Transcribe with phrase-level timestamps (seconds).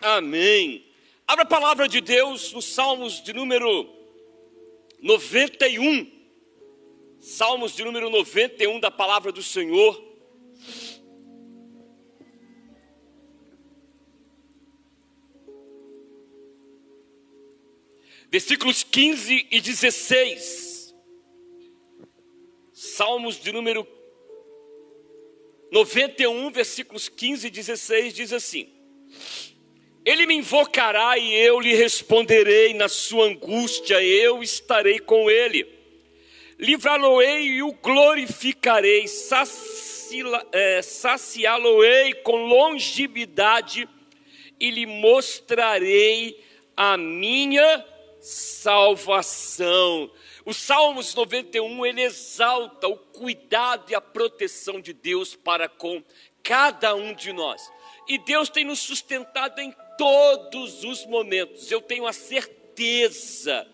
[0.00, 0.86] Amém.
[1.26, 3.86] Abra a palavra de Deus nos Salmos de número
[4.98, 6.10] 91.
[7.20, 10.10] Salmos de número 91 da palavra do Senhor.
[18.30, 20.94] Versículos 15 e 16.
[22.72, 23.86] Salmos de número
[25.70, 28.72] 91, versículos 15 e 16 diz assim:
[30.10, 35.64] Ele me invocará e eu lhe responderei, na sua angústia eu estarei com ele.
[36.58, 39.04] Livrá-lo-ei e o glorificarei,
[40.50, 43.88] é, saciá-lo-ei com longevidade
[44.58, 46.42] e lhe mostrarei
[46.76, 47.86] a minha
[48.20, 50.10] salvação.
[50.44, 56.02] O Salmos 91 ele exalta o cuidado e a proteção de Deus para com
[56.42, 57.70] cada um de nós.
[58.10, 61.70] E Deus tem nos sustentado em todos os momentos.
[61.70, 63.64] Eu tenho a certeza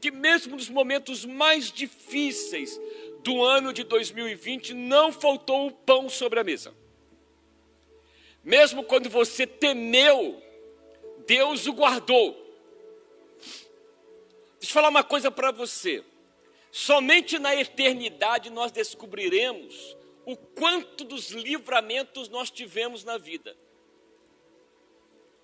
[0.00, 2.80] que mesmo nos momentos mais difíceis
[3.22, 6.74] do ano de 2020 não faltou o pão sobre a mesa.
[8.42, 10.42] Mesmo quando você temeu,
[11.26, 12.32] Deus o guardou.
[14.58, 16.02] Deixa eu falar uma coisa para você.
[16.72, 19.94] Somente na eternidade nós descobriremos
[20.24, 23.54] o quanto dos livramentos nós tivemos na vida.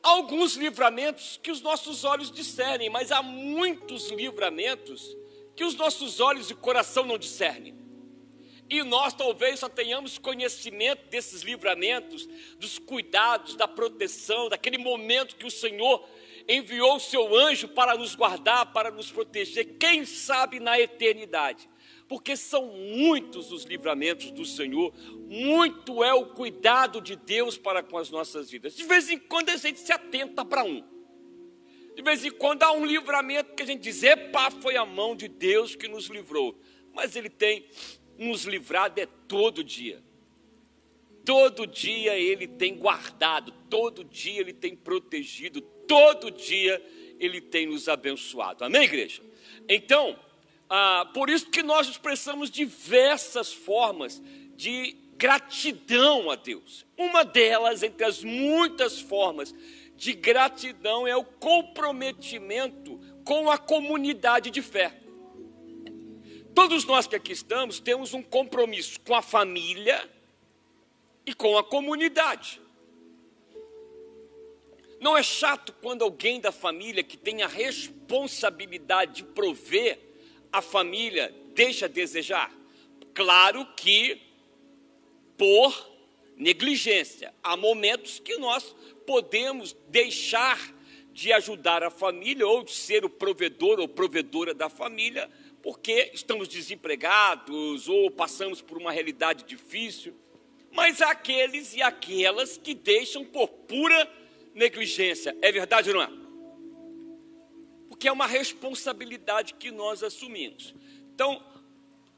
[0.03, 5.17] Alguns livramentos que os nossos olhos discernem, mas há muitos livramentos
[5.55, 7.79] que os nossos olhos e coração não discernem.
[8.71, 15.47] E nós talvez só tenhamos conhecimento desses livramentos, dos cuidados, da proteção, daquele momento que
[15.47, 16.09] o Senhor
[16.49, 21.69] enviou o seu anjo para nos guardar, para nos proteger, quem sabe na eternidade.
[22.11, 24.93] Porque são muitos os livramentos do Senhor,
[25.29, 28.75] muito é o cuidado de Deus para com as nossas vidas.
[28.75, 30.83] De vez em quando a gente se atenta para um.
[31.95, 35.15] De vez em quando há um livramento que a gente diz: epa, foi a mão
[35.15, 36.61] de Deus que nos livrou.
[36.93, 37.65] Mas Ele tem
[38.19, 40.03] nos livrado é todo dia.
[41.25, 46.85] Todo dia Ele tem guardado, todo dia Ele tem protegido, todo dia
[47.21, 48.65] Ele tem nos abençoado.
[48.65, 49.23] Amém, igreja?
[49.69, 50.19] Então,
[50.73, 54.23] ah, por isso que nós expressamos diversas formas
[54.55, 56.87] de gratidão a Deus.
[56.97, 59.53] Uma delas, entre as muitas formas
[59.97, 64.97] de gratidão, é o comprometimento com a comunidade de fé.
[66.55, 70.09] Todos nós que aqui estamos temos um compromisso com a família
[71.27, 72.61] e com a comunidade.
[75.01, 80.10] Não é chato quando alguém da família que tem a responsabilidade de prover
[80.53, 82.53] a família deixa a desejar?
[83.15, 84.21] Claro que
[85.37, 85.91] por
[86.37, 87.35] negligência.
[87.43, 88.75] Há momentos que nós
[89.07, 90.59] podemos deixar
[91.13, 95.29] de ajudar a família ou de ser o provedor ou provedora da família
[95.63, 100.15] porque estamos desempregados ou passamos por uma realidade difícil.
[100.73, 104.11] Mas há aqueles e aquelas que deixam por pura
[104.55, 105.37] negligência.
[105.43, 106.20] É verdade ou não é?
[108.01, 110.75] Porque é uma responsabilidade que nós assumimos.
[111.15, 111.45] Então,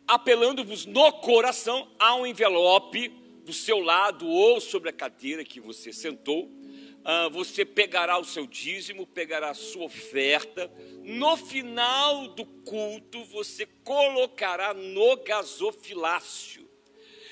[0.07, 3.09] apelando-vos no coração, há um envelope
[3.45, 6.45] do seu lado ou sobre a cadeira que você sentou.
[6.45, 10.71] Uh, você pegará o seu dízimo, pegará a sua oferta.
[11.03, 16.65] No final do culto, você colocará no gasofilácio.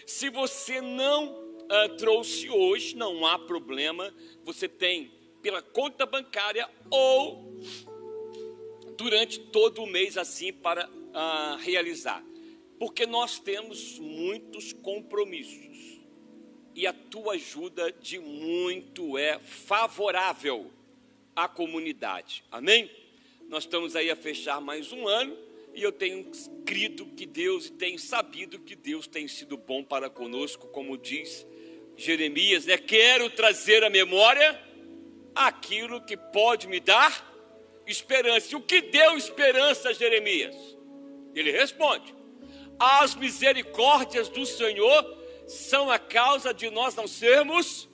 [0.05, 4.13] Se você não uh, trouxe hoje, não há problema,
[4.43, 7.61] você tem pela conta bancária ou
[9.01, 12.23] durante todo o mês assim para uh, realizar.
[12.79, 16.03] Porque nós temos muitos compromissos
[16.75, 20.71] e a tua ajuda de muito é favorável
[21.35, 22.45] à comunidade.
[22.51, 22.91] Amém?
[23.49, 25.35] Nós estamos aí a fechar mais um ano
[25.75, 26.31] e eu tenho
[26.67, 31.47] crido que Deus e tenho sabido que Deus tem sido bom para conosco, como diz
[31.97, 32.77] Jeremias, né?
[32.77, 34.63] Quero trazer à memória
[35.35, 37.30] aquilo que pode me dar
[37.91, 38.53] esperança.
[38.53, 40.57] E o que deu esperança a Jeremias?
[41.35, 42.15] Ele responde:
[42.79, 47.89] As misericórdias do Senhor são a causa de nós não sermos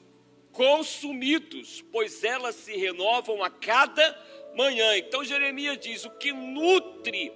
[0.53, 4.19] consumidos, pois elas se renovam a cada
[4.55, 4.97] manhã.
[4.97, 7.33] Então Jeremias diz: o que nutre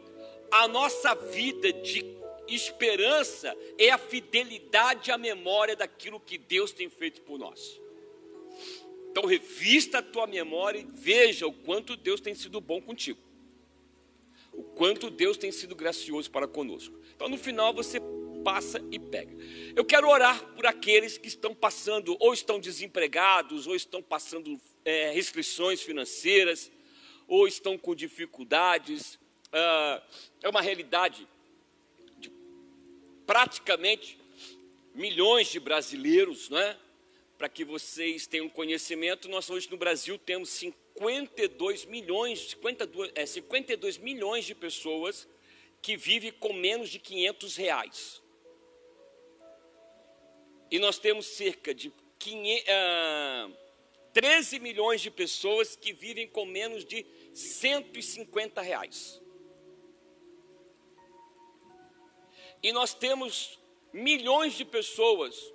[0.50, 2.18] a nossa vida de
[2.48, 7.79] esperança é a fidelidade à memória daquilo que Deus tem feito por nós.
[9.10, 13.18] Então, revista a tua memória e veja o quanto Deus tem sido bom contigo,
[14.52, 16.96] o quanto Deus tem sido gracioso para conosco.
[17.14, 18.00] Então, no final, você
[18.44, 19.34] passa e pega.
[19.74, 25.10] Eu quero orar por aqueles que estão passando, ou estão desempregados, ou estão passando é,
[25.10, 26.70] restrições financeiras,
[27.26, 29.18] ou estão com dificuldades.
[29.52, 30.02] Ah,
[30.42, 31.26] é uma realidade
[32.18, 32.30] de
[33.26, 34.18] praticamente
[34.94, 36.76] milhões de brasileiros, não é?
[37.40, 43.96] Para que vocês tenham conhecimento, nós hoje no Brasil temos 52 milhões, 52, é, 52
[43.96, 45.26] milhões de pessoas
[45.80, 48.22] que vivem com menos de 500 reais.
[50.70, 53.56] E nós temos cerca de 500, uh,
[54.12, 59.18] 13 milhões de pessoas que vivem com menos de 150 reais.
[62.62, 63.58] E nós temos
[63.94, 65.54] milhões de pessoas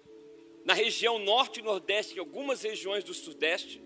[0.66, 3.80] na região norte e nordeste e algumas regiões do sudeste,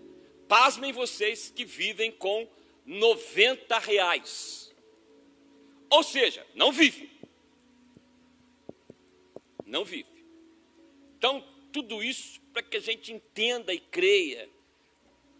[0.48, 2.48] pasmem vocês, que vivem com
[2.86, 4.74] 90 reais.
[5.90, 7.10] Ou seja, não vive.
[9.66, 10.24] Não vive.
[11.18, 14.48] Então, tudo isso para que a gente entenda e creia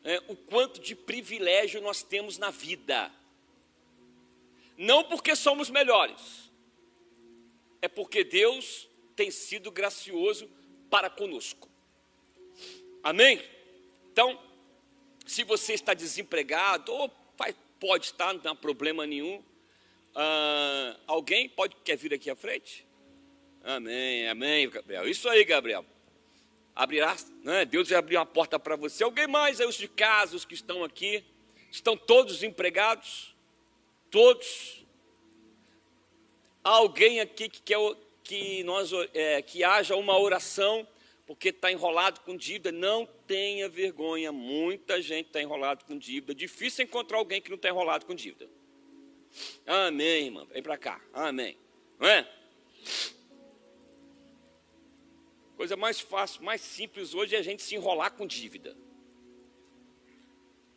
[0.05, 3.11] é, o quanto de privilégio nós temos na vida.
[4.77, 6.51] Não porque somos melhores,
[7.81, 10.49] é porque Deus tem sido gracioso
[10.91, 11.69] para conosco.
[13.03, 13.41] Amém?
[14.13, 14.39] Então,
[15.27, 17.09] se você está desempregado, ou
[17.79, 19.43] pode estar, não há problema nenhum.
[20.15, 22.87] Ah, alguém pode quer vir aqui à frente?
[23.63, 25.09] Amém, amém, Gabriel.
[25.09, 25.85] Isso aí, Gabriel
[26.75, 27.65] abrirá, né?
[27.65, 29.05] Deus vai abrir uma porta para você.
[29.05, 31.23] Alguém mais aí, os de casa, os que estão aqui,
[31.71, 33.37] estão todos empregados?
[34.11, 34.85] Todos?
[36.65, 37.79] Há alguém aqui que quer
[38.31, 40.87] que, nós, é, que haja uma oração
[41.27, 42.71] porque está enrolado com dívida?
[42.71, 46.33] Não tenha vergonha, muita gente está enrolado com dívida.
[46.33, 48.49] Difícil encontrar alguém que não está enrolado com dívida.
[49.67, 50.47] Amém, irmã.
[50.47, 51.01] Vem para cá.
[51.13, 51.59] Amém.
[51.99, 52.33] Não é?
[55.57, 58.77] Coisa mais fácil, mais simples hoje é a gente se enrolar com dívida.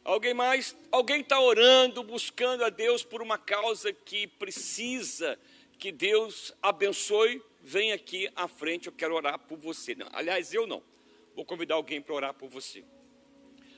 [0.04, 0.76] Alguém mais?
[0.92, 5.38] Alguém está orando, buscando a Deus por uma causa que precisa
[5.84, 7.44] que Deus abençoe?
[7.60, 9.94] Vem aqui à frente, eu quero orar por você.
[9.94, 10.82] Não, aliás, eu não.
[11.36, 12.86] Vou convidar alguém para orar por você.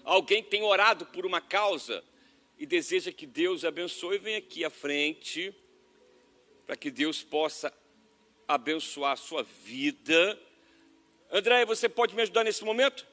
[0.04, 2.04] Alguém tem orado por uma causa
[2.60, 5.52] e deseja que Deus abençoe, vem aqui à frente,
[6.68, 7.74] para que Deus possa
[8.48, 10.40] abençoar a sua vida
[11.31, 13.06] André, você pode me ajudar nesse momento?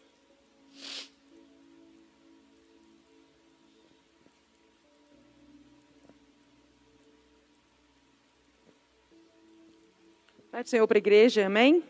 [10.52, 11.82] Pai do Senhor para a igreja, amém?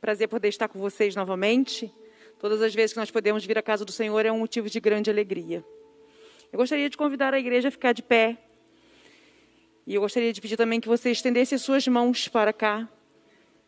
[0.00, 1.88] Prazer poder estar com vocês novamente.
[2.36, 4.80] Todas as vezes que nós podemos vir à casa do Senhor é um motivo de
[4.80, 5.64] grande alegria.
[6.52, 8.36] Eu gostaria de convidar a igreja a ficar de pé.
[9.86, 12.88] E eu gostaria de pedir também que você estendesse as suas mãos para cá,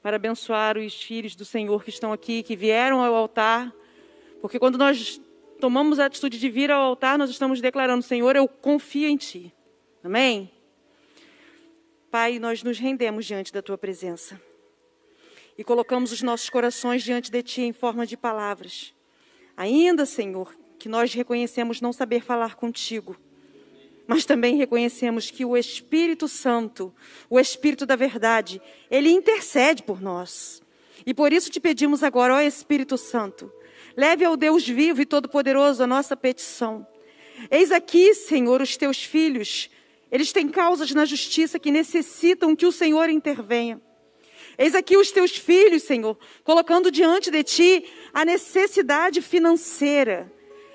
[0.03, 3.73] para abençoar os filhos do Senhor que estão aqui, que vieram ao altar,
[4.41, 5.21] porque quando nós
[5.61, 9.55] tomamos a atitude de vir ao altar, nós estamos declarando: Senhor, eu confio em Ti.
[10.03, 10.51] Amém?
[12.13, 14.39] Pai, nós nos rendemos diante da Tua presença
[15.57, 18.95] e colocamos os nossos corações diante de Ti em forma de palavras.
[19.57, 23.17] Ainda, Senhor, que nós reconhecemos não saber falar contigo
[24.05, 26.93] mas também reconhecemos que o Espírito Santo,
[27.31, 28.61] o Espírito da verdade,
[28.91, 30.61] ele intercede por nós.
[31.07, 33.51] E por isso te pedimos agora, ó Espírito Santo,
[33.97, 36.87] leve ao Deus vivo e todo-poderoso a nossa petição.
[37.51, 39.71] Eis aqui, Senhor, os teus filhos,
[40.13, 43.81] eles têm causas na justiça que necessitam que o Senhor intervenha.
[44.59, 50.31] Eis aqui os teus filhos, Senhor, colocando diante de ti a necessidade financeira.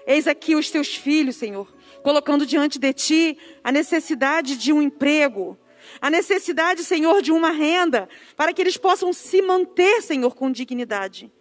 [0.07, 5.55] Eis aqui os teus filhos, Senhor, colocando diante de ti a necessidade de um emprego,
[6.01, 11.31] a necessidade, Senhor, de uma renda, para que eles possam se manter, Senhor, com dignidade.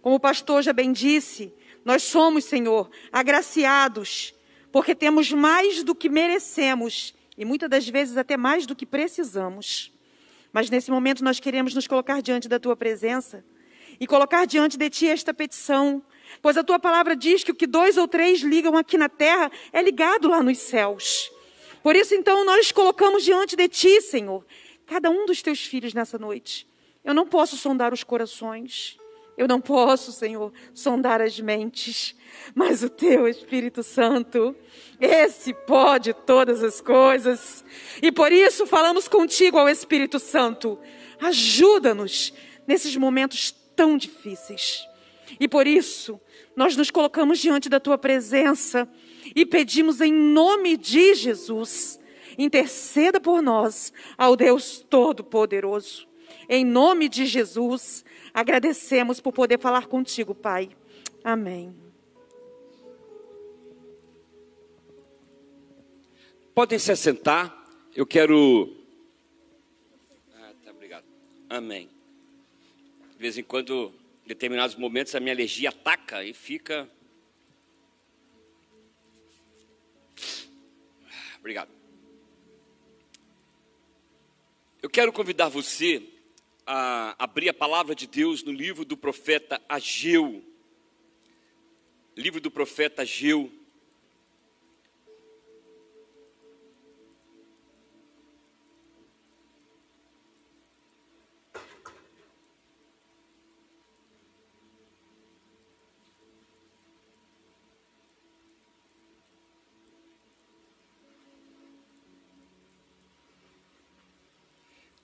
[0.00, 1.52] Como o pastor já bem disse,
[1.84, 4.34] nós somos, Senhor, agraciados,
[4.72, 9.92] porque temos mais do que merecemos e muitas das vezes até mais do que precisamos.
[10.52, 13.44] Mas nesse momento nós queremos nos colocar diante da tua presença
[13.98, 16.02] e colocar diante de ti esta petição
[16.40, 19.50] Pois a tua palavra diz que o que dois ou três ligam aqui na terra
[19.72, 21.30] é ligado lá nos céus.
[21.82, 24.44] Por isso, então, nós colocamos diante de ti, Senhor,
[24.86, 26.66] cada um dos teus filhos nessa noite.
[27.04, 28.96] Eu não posso sondar os corações.
[29.42, 32.14] Eu não posso, Senhor, sondar as mentes.
[32.54, 34.54] Mas o teu Espírito Santo,
[35.00, 37.64] esse pode todas as coisas.
[38.00, 40.78] E por isso falamos contigo ao Espírito Santo.
[41.20, 42.32] Ajuda-nos
[42.68, 44.86] nesses momentos tão difíceis.
[45.40, 46.20] E por isso,
[46.54, 48.88] nós nos colocamos diante da tua presença
[49.34, 51.98] e pedimos em nome de Jesus,
[52.38, 56.11] interceda por nós ao Deus Todo-Poderoso.
[56.54, 58.04] Em nome de Jesus,
[58.34, 60.68] agradecemos por poder falar contigo, Pai.
[61.24, 61.74] Amém.
[66.54, 67.66] Podem se assentar.
[67.96, 68.70] Eu quero.
[70.34, 71.06] Ah, tá, obrigado.
[71.48, 71.88] Amém.
[73.12, 73.90] De vez em quando,
[74.22, 76.86] em determinados momentos, a minha alergia ataca e fica.
[81.38, 81.70] Obrigado.
[84.82, 86.11] Eu quero convidar você
[86.66, 90.42] a abrir a palavra de Deus no livro do profeta Ageu.
[92.16, 93.50] Livro do profeta Ageu.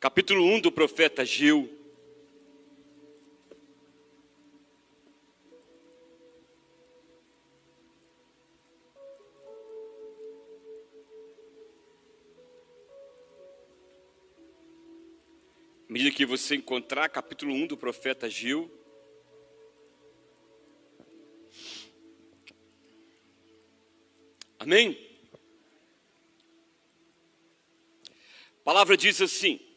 [0.09, 1.69] Capítulo 1 do profeta Gil.
[15.87, 18.71] Medida que você encontrar capítulo 1 do profeta Gil,
[24.59, 24.99] Amém?
[28.61, 29.68] A palavra diz assim: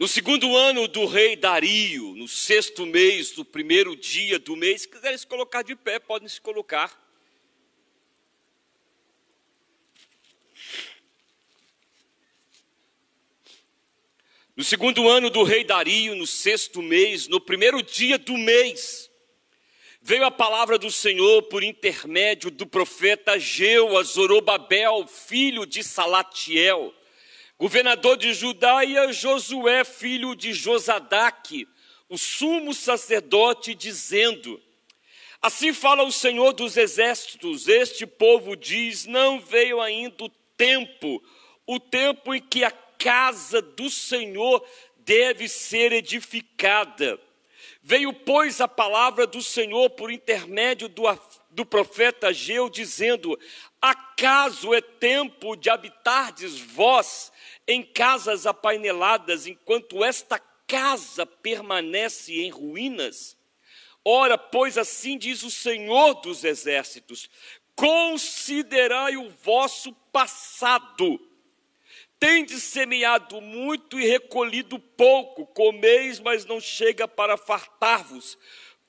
[0.00, 4.88] no segundo ano do rei Dario, no sexto mês, do primeiro dia do mês, se
[4.88, 6.98] quiserem se colocar de pé, podem se colocar.
[14.56, 19.10] No segundo ano do rei Dario, no sexto mês, no primeiro dia do mês,
[20.00, 26.94] veio a palavra do Senhor por intermédio do profeta Geu a Zorobabel, filho de Salatiel
[27.60, 31.68] governador de Judá, e a Josué, filho de Josadaque,
[32.08, 34.58] o sumo sacerdote, dizendo:
[35.42, 41.22] Assim fala o Senhor dos exércitos: Este povo diz: Não veio ainda o tempo,
[41.66, 47.20] o tempo em que a casa do Senhor deve ser edificada.
[47.82, 51.02] Veio, pois, a palavra do Senhor por intermédio do,
[51.50, 53.38] do profeta Ageu, dizendo:
[53.80, 57.32] Acaso é tempo de habitardes vós
[57.66, 63.36] em casas apaineladas, enquanto esta casa permanece em ruínas?
[64.04, 67.30] Ora, pois assim diz o Senhor dos Exércitos:
[67.74, 71.18] considerai o vosso passado.
[72.18, 78.36] Tendes semeado muito e recolhido pouco, comeis, mas não chega para fartar-vos.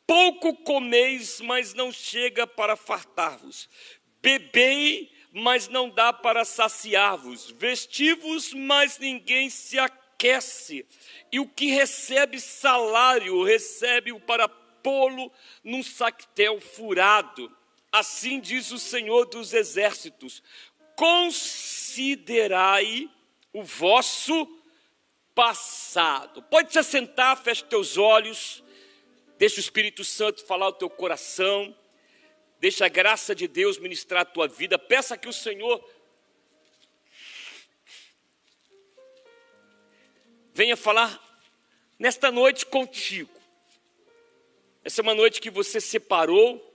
[0.06, 3.70] Pouco comeis, mas não chega para fartar-vos.
[4.22, 7.50] Bebei, mas não dá para saciar-vos.
[7.52, 10.86] Vestivos, mas ninguém se aquece.
[11.32, 15.32] E o que recebe salário, recebe-o para pô-lo
[15.64, 17.52] num sactel furado.
[17.92, 20.44] Assim diz o Senhor dos Exércitos:
[20.96, 23.10] considerai
[23.52, 24.48] o vosso
[25.34, 26.44] passado.
[26.44, 28.64] Pode se assentar, feche teus olhos,
[29.38, 31.76] deixa o Espírito Santo falar o teu coração.
[32.62, 34.78] Deixa a graça de Deus ministrar a tua vida.
[34.78, 35.84] Peça que o Senhor
[40.54, 41.20] venha falar
[41.98, 43.32] nesta noite contigo.
[44.84, 46.68] Essa é uma noite que você separou.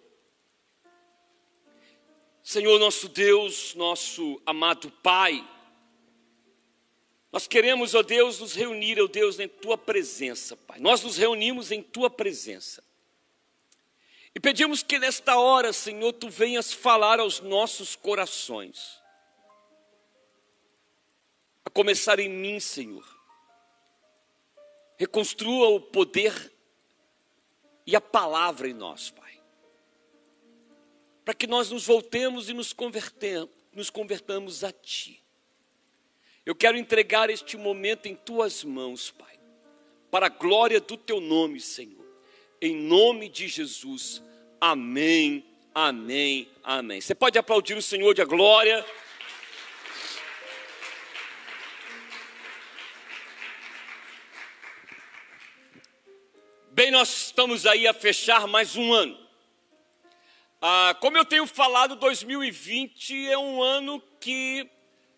[2.42, 5.48] Senhor, nosso Deus, nosso amado Pai,
[7.30, 10.80] nós queremos, ó Deus, nos reunir, ó Deus, em tua presença, Pai.
[10.80, 12.82] Nós nos reunimos em tua presença.
[14.36, 19.00] E pedimos que nesta hora, Senhor, tu venhas falar aos nossos corações.
[21.64, 23.02] A começar em mim, Senhor.
[24.98, 26.52] Reconstrua o poder
[27.86, 29.40] e a palavra em nós, Pai.
[31.24, 32.74] Para que nós nos voltemos e nos
[33.72, 35.24] nos convertamos a Ti.
[36.44, 39.40] Eu quero entregar este momento em Tuas mãos, Pai.
[40.10, 42.05] Para a glória do Teu nome, Senhor.
[42.66, 44.20] Em nome de Jesus.
[44.60, 47.00] Amém, amém, amém.
[47.00, 48.84] Você pode aplaudir o Senhor de glória.
[56.72, 59.16] Bem, nós estamos aí a fechar mais um ano.
[60.60, 64.68] Ah, como eu tenho falado, 2020 é um ano que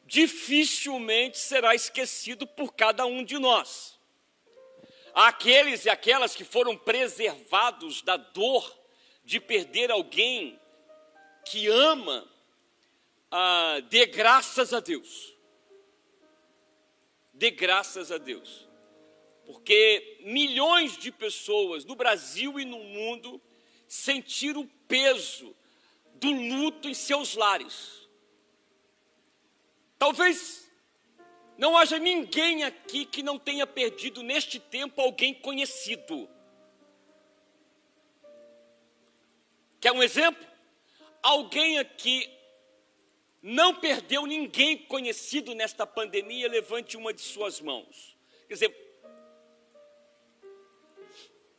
[0.04, 3.97] dificilmente será esquecido por cada um de nós.
[5.20, 8.72] Aqueles e aquelas que foram preservados da dor
[9.24, 10.60] de perder alguém
[11.44, 12.24] que ama,
[13.28, 15.34] ah, dê graças a Deus.
[17.34, 18.68] Dê graças a Deus.
[19.48, 23.40] porque milhões de pessoas no Brasil e no mundo
[23.88, 25.56] sentiram o peso
[26.16, 28.06] do luto em seus lares.
[29.98, 30.67] Talvez
[31.58, 36.30] não haja ninguém aqui que não tenha perdido neste tempo alguém conhecido.
[39.80, 40.46] Quer um exemplo?
[41.20, 42.32] Alguém aqui
[43.42, 48.16] não perdeu ninguém conhecido nesta pandemia, levante uma de suas mãos.
[48.46, 48.88] Quer dizer,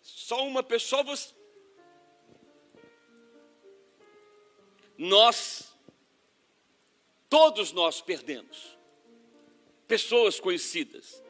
[0.01, 1.34] só uma pessoa você.
[4.98, 5.75] Nós,
[7.29, 8.78] todos nós perdemos
[9.89, 11.22] pessoas conhecidas.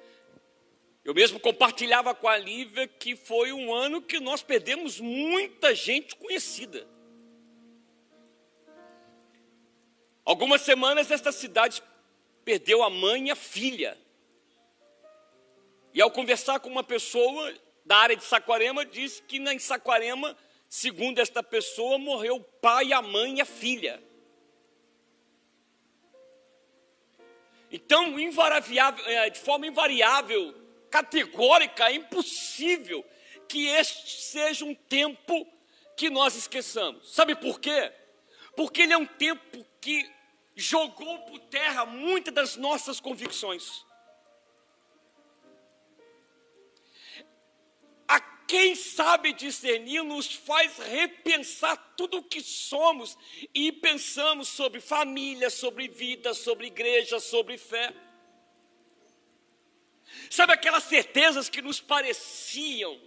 [1.04, 6.13] Eu mesmo compartilhava com a Lívia que foi um ano que nós perdemos muita gente
[6.18, 6.86] conhecida.
[10.25, 11.82] Algumas semanas esta cidade
[12.44, 13.98] perdeu a mãe e a filha.
[15.94, 17.54] E ao conversar com uma pessoa
[17.86, 20.38] da área de Saquarema, disse que em Saquarema,
[20.68, 24.04] segundo esta pessoa, morreu o pai, a mãe e a filha.
[27.72, 30.56] Então, de forma invariável,
[30.90, 33.06] categórica, é impossível
[33.48, 35.48] que este seja um tempo
[35.96, 37.14] que nós esqueçamos.
[37.14, 37.92] Sabe por quê?
[38.56, 40.10] Porque ele é um tempo que
[40.56, 43.86] jogou por terra muitas das nossas convicções.
[48.50, 53.15] Quem sabe discernir nos faz repensar tudo o que somos
[53.53, 57.94] e pensamos sobre família, sobre vida, sobre igreja, sobre fé.
[60.32, 63.00] Sabe aquelas certezas que nos pareciam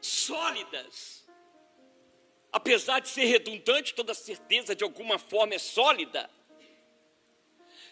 [0.00, 1.26] sólidas?
[2.52, 6.30] Apesar de ser redundante, toda certeza de alguma forma é sólida.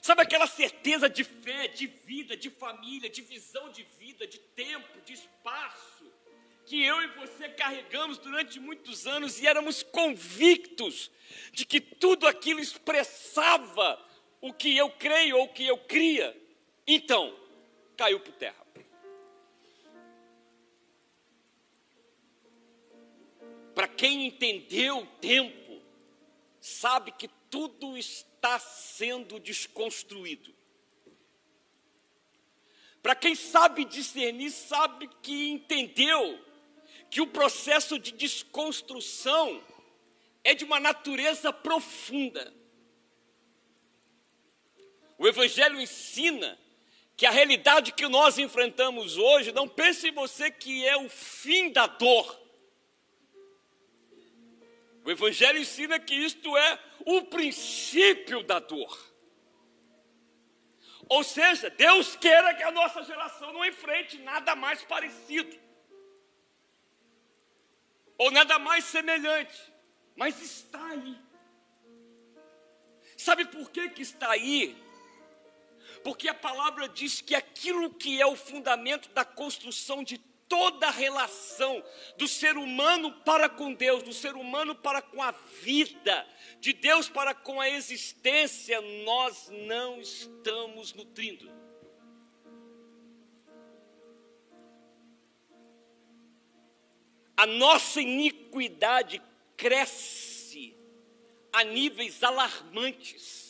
[0.07, 5.01] Sabe aquela certeza de fé, de vida, de família, de visão de vida, de tempo,
[5.05, 6.05] de espaço,
[6.65, 11.11] que eu e você carregamos durante muitos anos e éramos convictos
[11.51, 14.01] de que tudo aquilo expressava
[14.41, 16.41] o que eu creio ou o que eu cria.
[16.87, 17.37] Então,
[17.97, 18.65] caiu por terra.
[23.75, 25.83] Para quem entendeu o tempo,
[26.61, 30.55] sabe que tudo está sendo desconstruído.
[33.03, 36.45] Para quem sabe discernir, sabe que entendeu
[37.11, 39.63] que o processo de desconstrução
[40.43, 42.53] é de uma natureza profunda.
[45.19, 46.59] O Evangelho ensina
[47.17, 51.87] que a realidade que nós enfrentamos hoje, não pense você que é o fim da
[51.87, 52.46] dor.
[55.07, 59.15] O Evangelho ensina que isto é o princípio da dor.
[61.09, 65.57] Ou seja, Deus queira que a nossa geração não enfrente nada mais parecido,
[68.19, 69.57] ou nada mais semelhante,
[70.17, 71.17] mas está aí.
[73.17, 74.77] Sabe por que, que está aí?
[76.03, 80.91] Porque a palavra diz que aquilo que é o fundamento da construção de toda a
[80.91, 81.83] relação
[82.17, 85.33] do ser humano para com Deus, do ser humano para com a
[85.63, 86.27] vida,
[86.61, 91.55] de Deus para com a existência, nós não estamos nutrindo.
[97.37, 99.21] A nossa iniquidade
[99.57, 100.75] cresce
[101.53, 103.46] a níveis alarmantes.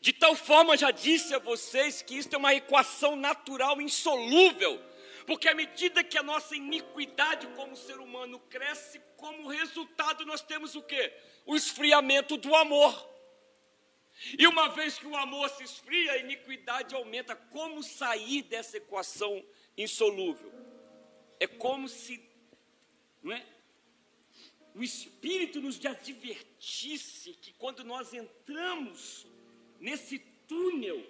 [0.00, 4.82] De tal forma, já disse a vocês que isso é uma equação natural insolúvel,
[5.26, 10.74] porque à medida que a nossa iniquidade como ser humano cresce, como resultado nós temos
[10.74, 11.12] o quê?
[11.44, 13.08] O esfriamento do amor.
[14.38, 17.36] E uma vez que o amor se esfria, a iniquidade aumenta.
[17.36, 19.44] Como sair dessa equação
[19.76, 20.52] insolúvel?
[21.38, 22.22] É como se
[23.22, 23.44] não é?
[24.74, 29.26] o Espírito nos advertisse que quando nós entramos
[29.80, 31.04] nesse túnel,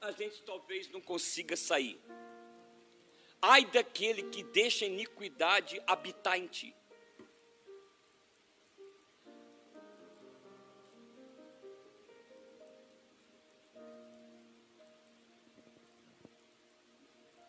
[0.00, 1.98] a gente talvez não consiga sair.
[3.40, 6.74] Ai daquele que deixa a iniquidade habitar em ti.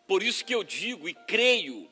[0.06, 1.90] Por isso que eu digo e creio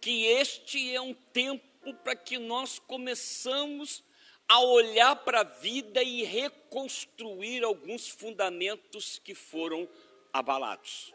[0.00, 4.04] que este é um tempo para que nós começamos
[4.48, 9.88] a olhar para a vida e reconstruir alguns fundamentos que foram
[10.32, 11.12] abalados.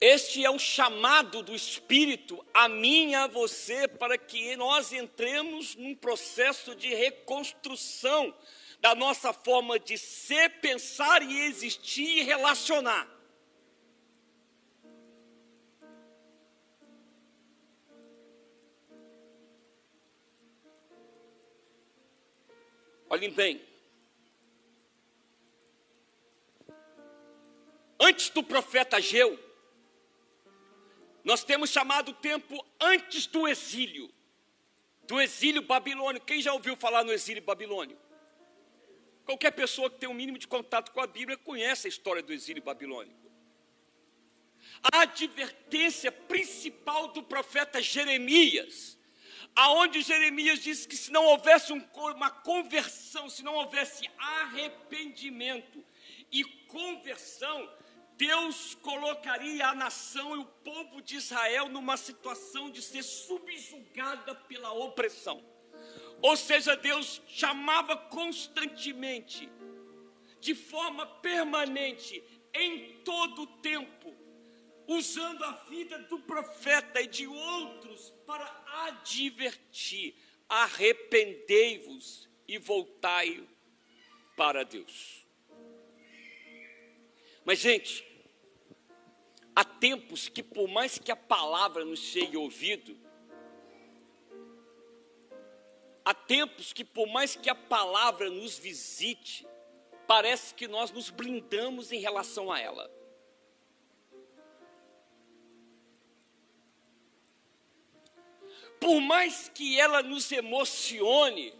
[0.00, 5.74] Este é um chamado do Espírito a mim e a você para que nós entremos
[5.76, 8.34] num processo de reconstrução
[8.80, 13.13] da nossa forma de ser, pensar e existir e relacionar.
[23.14, 23.62] Olhem bem.
[28.00, 29.38] Antes do profeta Ageu,
[31.22, 34.12] nós temos chamado o tempo antes do exílio,
[35.04, 36.26] do exílio babilônico.
[36.26, 38.02] Quem já ouviu falar no exílio babilônico?
[39.24, 42.32] Qualquer pessoa que tem um mínimo de contato com a Bíblia conhece a história do
[42.32, 43.30] exílio babilônico.
[44.92, 48.98] A advertência principal do profeta Jeremias,
[49.54, 55.84] aonde Jeremias disse que se não houvesse um, uma conversão, se não houvesse arrependimento
[56.30, 57.68] e conversão,
[58.16, 64.72] Deus colocaria a nação e o povo de Israel numa situação de ser subjugada pela
[64.72, 65.44] opressão.
[66.22, 69.50] Ou seja, Deus chamava constantemente,
[70.40, 74.14] de forma permanente, em todo o tempo,
[74.86, 78.44] usando a vida do profeta e de outros para
[78.86, 80.14] advertir:
[80.48, 83.46] arrependei-vos e voltai
[84.36, 85.24] para Deus.
[87.44, 88.04] Mas, gente,
[89.54, 92.96] há tempos que, por mais que a palavra nos chegue ouvido,
[96.04, 99.46] há tempos que, por mais que a palavra nos visite,
[100.06, 102.93] parece que nós nos blindamos em relação a ela.
[108.84, 111.54] Por mais que ela nos emocione,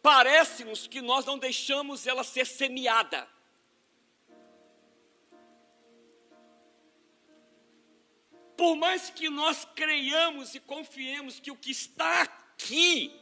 [0.00, 3.28] parece-nos que nós não deixamos ela ser semeada.
[8.56, 13.12] Por mais que nós creiamos e confiemos que o que está aqui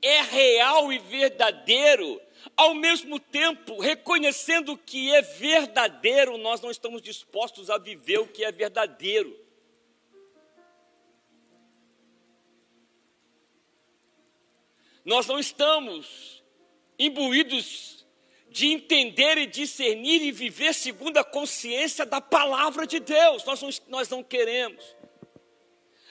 [0.00, 2.18] é real e verdadeiro,
[2.56, 8.42] ao mesmo tempo, reconhecendo que é verdadeiro, nós não estamos dispostos a viver o que
[8.42, 9.47] é verdadeiro.
[15.08, 16.44] Nós não estamos
[16.98, 18.06] imbuídos
[18.50, 23.42] de entender e discernir e viver segundo a consciência da palavra de Deus.
[23.46, 24.84] Nós não, nós não queremos.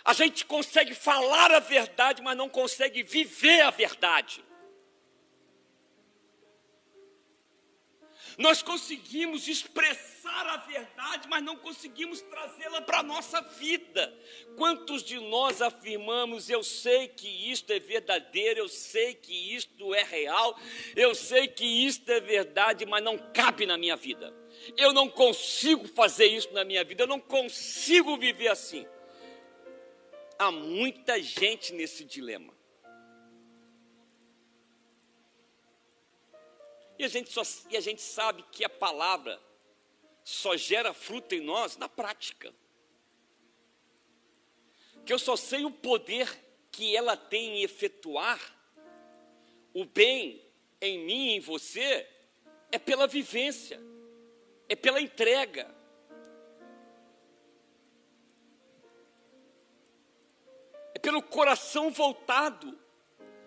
[0.04, 4.44] A gente consegue falar a verdade, mas não consegue viver a verdade.
[8.38, 14.16] Nós conseguimos expressar a verdade, mas não conseguimos trazê-la para a nossa vida.
[14.56, 20.04] Quantos de nós afirmamos, eu sei que isto é verdadeiro, eu sei que isto é
[20.04, 20.56] real,
[20.96, 24.32] eu sei que isto é verdade, mas não cabe na minha vida.
[24.78, 28.86] Eu não consigo fazer isso na minha vida, eu não consigo viver assim.
[30.38, 32.57] Há muita gente nesse dilema.
[37.00, 39.40] E a gente, só, e a gente sabe que a palavra
[40.24, 42.54] só gera fruto em nós na prática.
[45.06, 46.28] Que eu só sei o poder
[46.72, 48.40] que ela tem em efetuar
[49.74, 50.44] o bem
[50.82, 52.08] em mim e em você
[52.72, 53.80] é pela vivência,
[54.68, 55.74] é pela entrega.
[60.94, 62.78] É pelo coração voltado,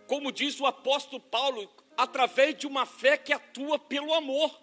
[0.07, 1.69] como diz o apóstolo Paulo,
[2.03, 4.59] através de uma fé que atua pelo amor.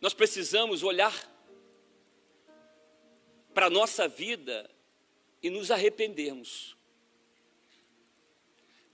[0.00, 1.14] Nós precisamos olhar
[3.54, 4.70] para a nossa vida
[5.42, 6.76] e nos arrependermos.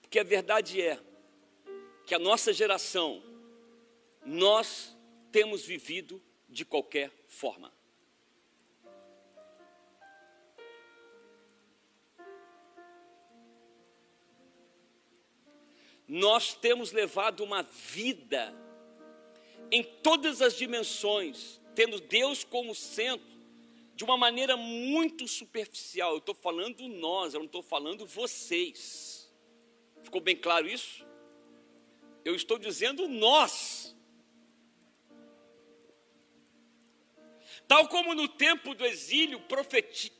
[0.00, 1.00] Porque a verdade é
[2.06, 3.22] que a nossa geração,
[4.24, 4.96] nós
[5.32, 7.79] temos vivido de qualquer forma.
[16.10, 18.52] Nós temos levado uma vida
[19.70, 23.38] em todas as dimensões, tendo Deus como centro,
[23.94, 26.10] de uma maneira muito superficial.
[26.10, 29.30] Eu estou falando nós, eu não estou falando vocês.
[30.02, 31.06] Ficou bem claro isso?
[32.24, 33.94] Eu estou dizendo nós.
[37.68, 39.40] Tal como no tempo do exílio,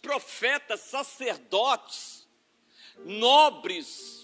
[0.01, 2.29] profetas, sacerdotes,
[3.05, 4.20] nobres,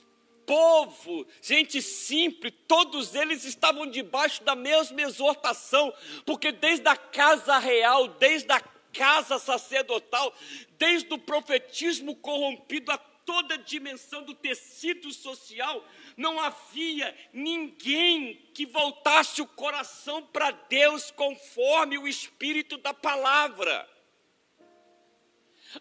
[0.47, 5.93] povo, gente simples, todos eles estavam debaixo da mesma exortação,
[6.25, 8.61] porque desde a casa real, desde a
[8.93, 10.33] casa sacerdotal,
[10.79, 15.85] desde o profetismo corrompido a toda a dimensão do tecido social,
[16.17, 23.87] não havia ninguém que voltasse o coração para Deus conforme o espírito da palavra.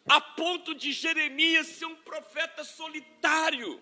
[0.10, 3.82] a ponto de Jeremias ser um profeta solitário.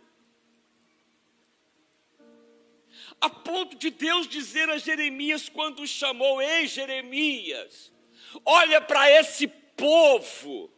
[3.20, 7.92] A ponto de Deus dizer a Jeremias quando o chamou: Ei, Jeremias,
[8.46, 10.72] olha para esse povo,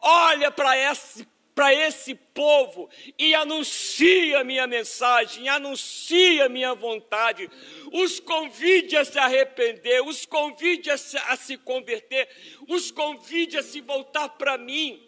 [0.00, 2.88] olha para esse para esse povo
[3.18, 7.48] e anuncia minha mensagem, anuncia minha vontade,
[7.92, 12.28] os convide a se arrepender, os convide a se, a se converter,
[12.68, 15.06] os convide a se voltar para mim.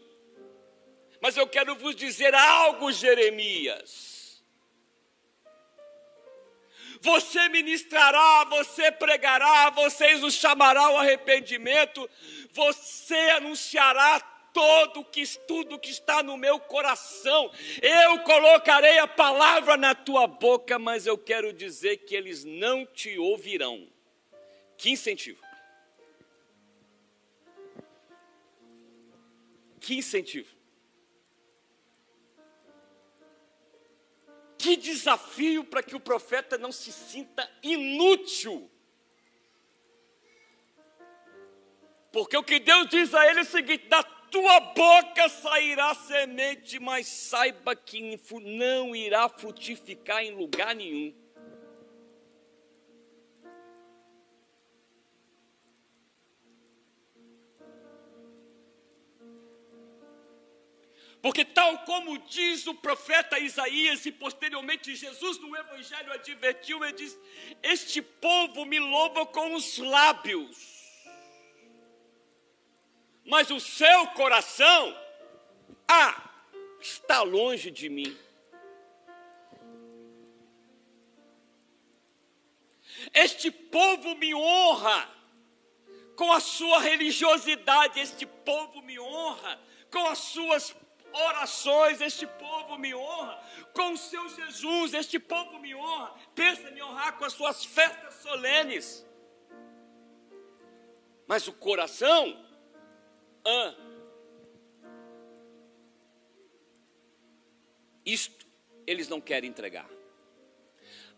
[1.20, 4.13] Mas eu quero vos dizer algo, Jeremias.
[7.04, 12.08] Você ministrará, você pregará, vocês os chamará ao arrependimento,
[12.50, 14.20] você anunciará
[14.54, 17.52] todo que tudo que está no meu coração.
[17.82, 23.18] Eu colocarei a palavra na tua boca, mas eu quero dizer que eles não te
[23.18, 23.86] ouvirão.
[24.78, 25.42] Que incentivo.
[29.78, 30.53] Que incentivo.
[34.64, 38.70] Que desafio para que o profeta não se sinta inútil.
[42.10, 46.80] Porque o que Deus diz a ele é o seguinte: da tua boca sairá semente,
[46.80, 51.14] mas saiba que não irá frutificar em lugar nenhum.
[61.24, 67.18] Porque, tal como diz o profeta Isaías e posteriormente Jesus no Evangelho advertiu, ele diz:
[67.62, 70.74] Este povo me louva com os lábios
[73.24, 74.96] mas o seu coração,
[75.88, 76.30] ah,
[76.80, 78.16] está longe de mim.
[83.12, 85.10] Este povo me honra
[86.16, 89.60] com a sua religiosidade, este povo me honra
[89.90, 90.74] com as suas
[91.14, 93.40] orações, este povo me honra
[93.72, 98.14] com o seu Jesus, este povo me honra, pensa em honrar com as suas festas
[98.14, 99.06] solenes.
[101.26, 102.44] Mas o coração
[103.44, 103.74] ah.
[108.04, 108.46] Isto
[108.86, 109.88] eles não querem entregar.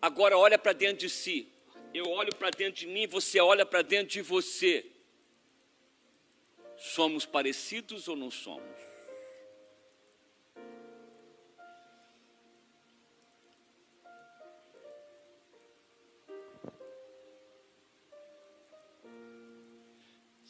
[0.00, 1.52] Agora olha para dentro de si.
[1.94, 4.84] Eu olho para dentro de mim, você olha para dentro de você.
[6.76, 8.95] Somos parecidos ou não somos?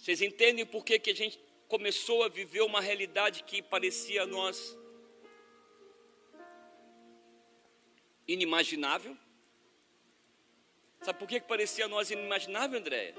[0.07, 4.27] Vocês entendem por que, que a gente começou a viver uma realidade que parecia a
[4.27, 4.79] nós
[8.29, 9.16] inimaginável.
[11.03, 13.16] Sabe por que parecia a nós inimaginável, Andréia?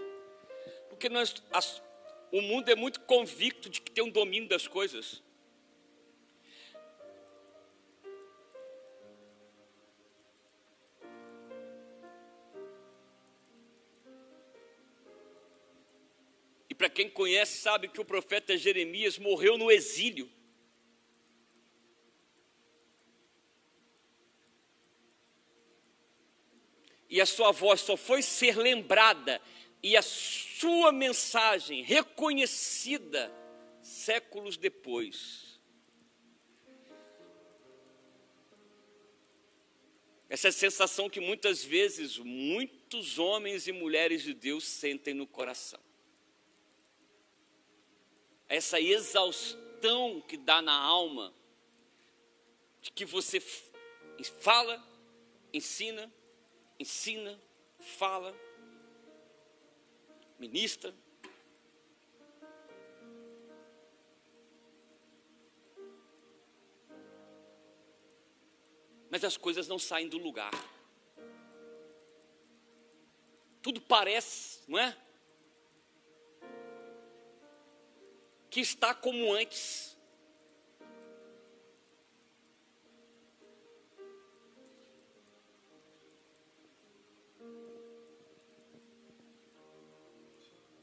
[0.87, 1.83] Porque nós, as,
[2.31, 5.21] o mundo é muito convicto de que tem um domínio das coisas.
[16.77, 20.29] Para quem conhece, sabe que o profeta Jeremias morreu no exílio.
[27.09, 29.41] E a sua voz só foi ser lembrada
[29.81, 33.33] e a sua mensagem reconhecida
[33.81, 35.59] séculos depois.
[40.29, 45.25] Essa é a sensação que muitas vezes muitos homens e mulheres de Deus sentem no
[45.25, 45.86] coração
[48.47, 51.33] essa exaustão que dá na alma,
[52.81, 53.39] de que você
[54.39, 54.81] fala,
[55.53, 56.11] ensina,
[56.79, 57.39] ensina,
[57.79, 58.33] fala,
[60.39, 60.93] ministra.
[69.09, 70.51] Mas as coisas não saem do lugar.
[73.61, 74.95] Tudo parece, não é?
[78.57, 79.95] Que está como antes.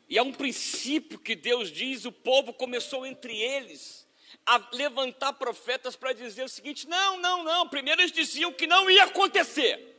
[0.09, 4.09] E há um princípio que Deus diz: o povo começou entre eles
[4.47, 7.69] a levantar profetas para dizer o seguinte: não, não, não.
[7.69, 9.94] Primeiro eles diziam que não ia acontecer.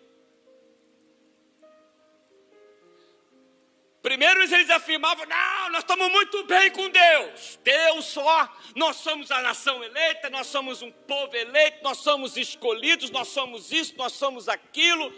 [4.06, 7.60] Primeiro eles afirmavam: não, nós estamos muito bem com Deus.
[7.64, 13.10] Deus só, nós somos a nação eleita, nós somos um povo eleito, nós somos escolhidos,
[13.10, 15.12] nós somos isso, nós somos aquilo.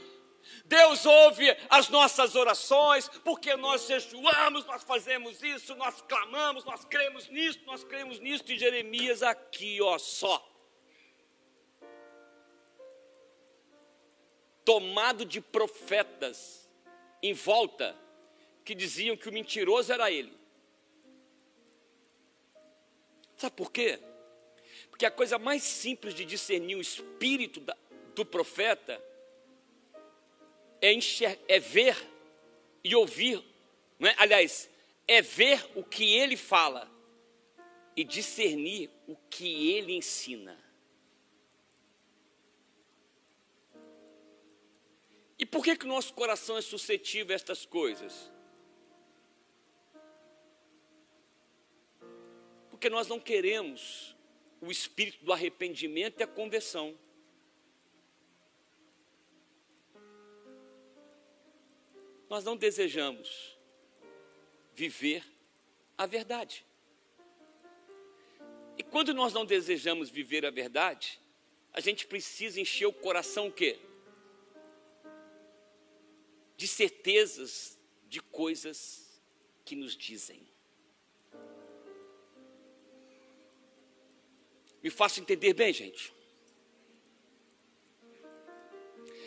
[0.63, 7.28] Deus ouve as nossas orações, porque nós jejuamos, nós fazemos isso, nós clamamos, nós cremos
[7.28, 8.45] nisso, nós cremos nisso.
[8.47, 10.50] E Jeremias aqui, ó, só.
[14.63, 16.71] Tomado de profetas
[17.21, 18.07] em volta,
[18.67, 20.38] que diziam que o mentiroso era ele.
[23.38, 23.97] Sabe por quê?
[24.89, 27.77] Porque a coisa mais simples de discernir o espírito da,
[28.13, 29.01] do profeta
[30.82, 31.95] é, enxer, é ver
[32.84, 33.41] e ouvir,
[34.01, 34.13] é?
[34.17, 34.69] aliás,
[35.08, 36.91] é ver o que ele fala
[37.95, 40.62] e discernir o que ele ensina.
[45.39, 48.36] E por que que o nosso coração é suscetível a estas coisas?
[52.78, 54.16] Porque nós não queremos
[54.62, 56.96] o espírito do arrependimento e a conversão.
[62.30, 63.58] Nós não desejamos
[64.76, 65.26] viver
[65.98, 66.63] a verdade.
[68.78, 71.20] E quando nós não desejamos viver a verdade,
[71.74, 73.80] a gente precisa encher o coração o quê?
[76.56, 77.76] De certezas
[78.08, 79.20] de coisas
[79.66, 80.57] que nos dizem.
[84.88, 86.13] Me faço entender bem, gente.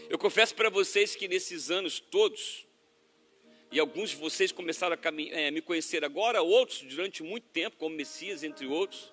[0.09, 2.67] Eu confesso para vocês que nesses anos todos,
[3.71, 7.95] e alguns de vocês começaram a é, me conhecer agora, outros durante muito tempo, como
[7.95, 9.13] Messias, entre outros.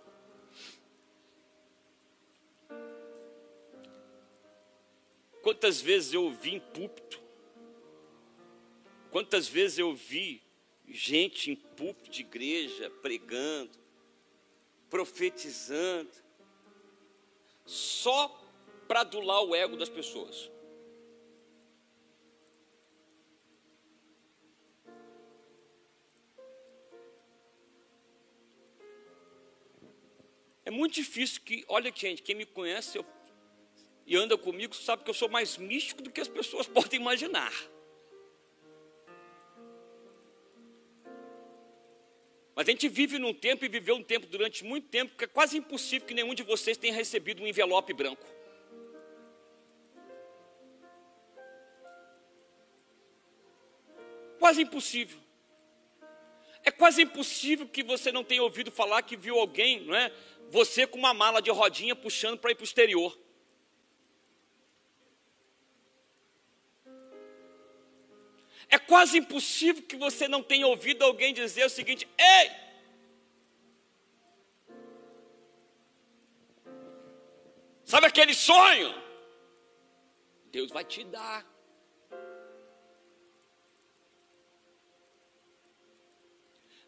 [5.41, 7.21] Quantas vezes eu ouvi em púlpito,
[9.12, 10.41] quantas vezes eu vi
[10.88, 13.77] gente em púlpito de igreja pregando,
[14.89, 16.25] profetizando,
[17.67, 18.41] só
[18.88, 20.49] para adular o ego das pessoas.
[30.63, 33.06] É muito difícil que, olha gente, quem me conhece eu,
[34.06, 37.53] e anda comigo sabe que eu sou mais místico do que as pessoas podem imaginar.
[42.58, 45.28] Mas a gente vive num tempo e viveu um tempo durante muito tempo que é
[45.28, 48.26] quase impossível que nenhum de vocês tenha recebido um envelope branco.
[54.39, 55.20] Quase impossível.
[56.63, 60.12] É quase impossível que você não tenha ouvido falar que viu alguém, não é?
[60.50, 63.15] Você com uma mala de rodinha puxando para ir para o exterior.
[68.69, 72.51] É quase impossível que você não tenha ouvido alguém dizer o seguinte: ei!
[77.86, 78.93] Sabe aquele sonho?
[80.51, 81.45] Deus vai te dar.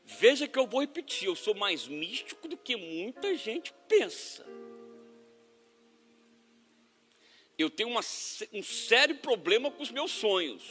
[0.03, 4.45] Veja que eu vou repetir, eu sou mais místico do que muita gente pensa.
[7.57, 8.01] Eu tenho uma,
[8.51, 10.63] um sério problema com os meus sonhos.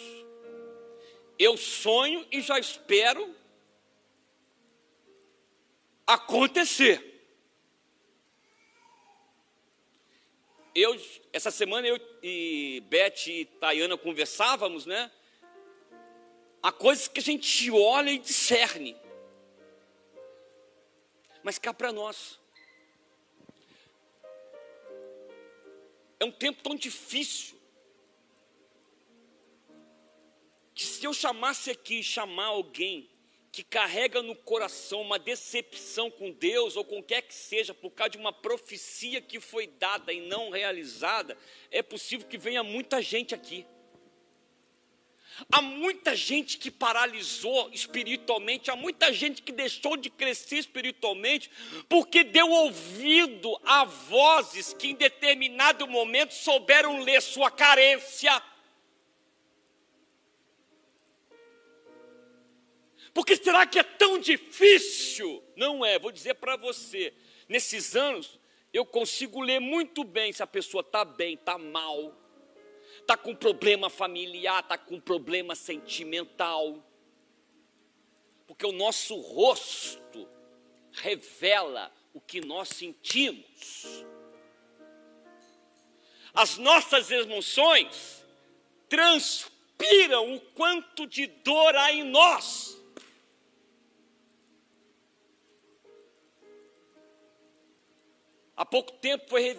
[1.38, 3.34] Eu sonho e já espero
[6.06, 7.04] acontecer.
[10.74, 11.00] Eu,
[11.32, 15.10] essa semana eu e Beth e Tayana conversávamos, né?
[16.62, 18.96] Há coisas que a gente olha e discerne.
[21.42, 22.38] Mas cá para nós.
[26.20, 27.57] É um tempo tão difícil
[30.78, 33.10] que se eu chamasse aqui, chamar alguém
[33.50, 38.10] que carrega no coração uma decepção com Deus ou com quer que seja, por causa
[38.10, 41.36] de uma profecia que foi dada e não realizada,
[41.72, 43.66] é possível que venha muita gente aqui.
[45.50, 51.50] Há muita gente que paralisou espiritualmente, há muita gente que deixou de crescer espiritualmente,
[51.88, 58.40] porque deu ouvido a vozes que em determinado momento souberam ler sua carência
[63.18, 65.42] Porque será que é tão difícil?
[65.56, 67.12] Não é, vou dizer para você,
[67.48, 68.38] nesses anos
[68.72, 72.16] eu consigo ler muito bem se a pessoa está bem, está mal,
[73.00, 76.80] está com problema familiar, está com problema sentimental.
[78.46, 80.28] Porque o nosso rosto
[80.92, 84.04] revela o que nós sentimos.
[86.32, 88.24] As nossas emoções
[88.88, 92.78] transpiram o quanto de dor há em nós.
[98.58, 99.56] Há pouco tempo foi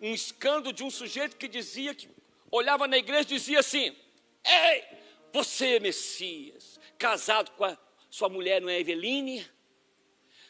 [0.00, 2.08] um escândalo de um sujeito que dizia que
[2.52, 3.96] olhava na igreja e dizia assim:
[4.44, 4.84] Ei,
[5.32, 7.76] você, Messias, casado com a
[8.08, 9.44] sua mulher não é Eveline,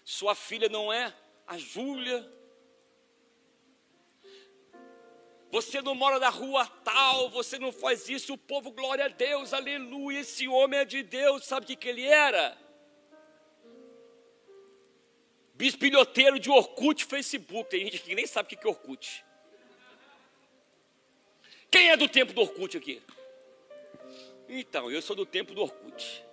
[0.05, 1.15] sua filha não é
[1.47, 2.31] a Júlia,
[5.51, 9.55] você não mora na rua tal, você não faz isso, o povo, glória a Deus,
[9.55, 12.66] aleluia, esse homem é de Deus, sabe o que, que ele era?
[15.57, 19.25] Bispilhoteiro de Orkut Facebook, tem gente que nem sabe o que, é Orkut.
[21.71, 23.03] Quem é do tempo do Orkut aqui?
[24.49, 26.25] Então, eu sou do tempo do Orkut.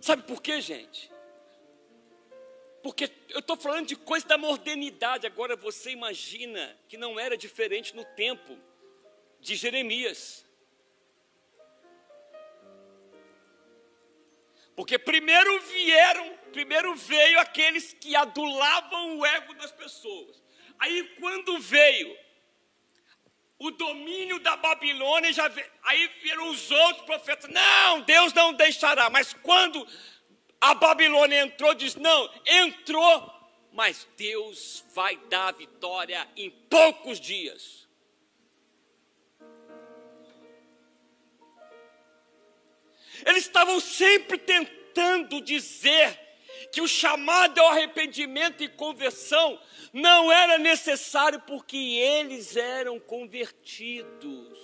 [0.00, 1.08] Sabe por quê, gente?
[2.82, 5.24] Porque eu estou falando de coisa da modernidade.
[5.24, 8.58] Agora você imagina que não era diferente no tempo
[9.38, 10.44] de Jeremias.
[14.80, 20.42] Porque primeiro vieram, primeiro veio aqueles que adulavam o ego das pessoas.
[20.78, 22.16] Aí quando veio
[23.58, 27.50] o domínio da Babilônia, já veio, aí vieram os outros profetas.
[27.50, 29.10] Não, Deus não deixará.
[29.10, 29.86] Mas quando
[30.58, 33.30] a Babilônia entrou, diz: Não, entrou,
[33.74, 37.86] mas Deus vai dar vitória em poucos dias.
[43.30, 46.18] Eles estavam sempre tentando dizer
[46.72, 49.56] que o chamado ao arrependimento e conversão
[49.92, 54.58] não era necessário porque eles eram convertidos.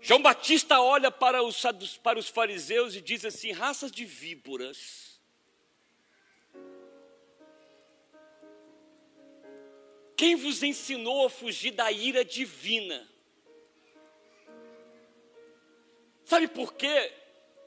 [0.00, 1.64] João Batista olha para os,
[2.00, 5.05] para os fariseus e diz assim: raças de víboras.
[10.16, 13.06] Quem vos ensinou a fugir da ira divina?
[16.24, 17.12] Sabe por quê?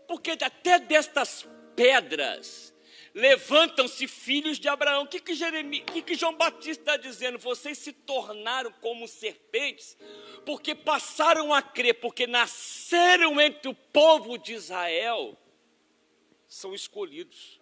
[0.07, 2.73] Porque até destas pedras
[3.13, 5.03] levantam-se filhos de Abraão.
[5.03, 7.37] O que, que, Jeremias, que, que João Batista está dizendo?
[7.37, 9.97] Vocês se tornaram como serpentes
[10.45, 15.37] porque passaram a crer, porque nasceram entre o povo de Israel,
[16.47, 17.58] são escolhidos.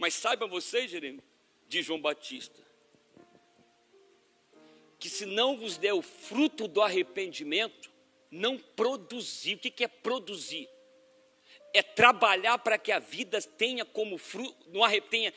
[0.00, 1.22] Mas saiba você, Jeremias,
[1.68, 2.58] de João Batista,
[4.98, 7.90] que se não vos der o fruto do arrependimento,
[8.30, 9.56] não produzir.
[9.56, 10.70] O que é produzir?
[11.74, 15.34] É trabalhar para que a vida tenha como fruto, não tenha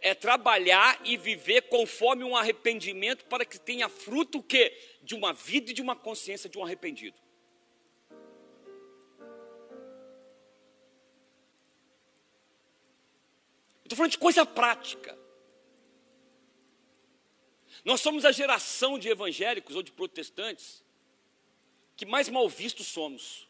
[0.00, 4.76] é trabalhar e viver conforme um arrependimento para que tenha fruto o quê?
[5.02, 7.16] De uma vida e de uma consciência de um arrependido.
[13.86, 15.16] Estou falando de coisa prática.
[17.84, 20.84] Nós somos a geração de evangélicos ou de protestantes
[21.96, 23.48] que mais mal vistos somos.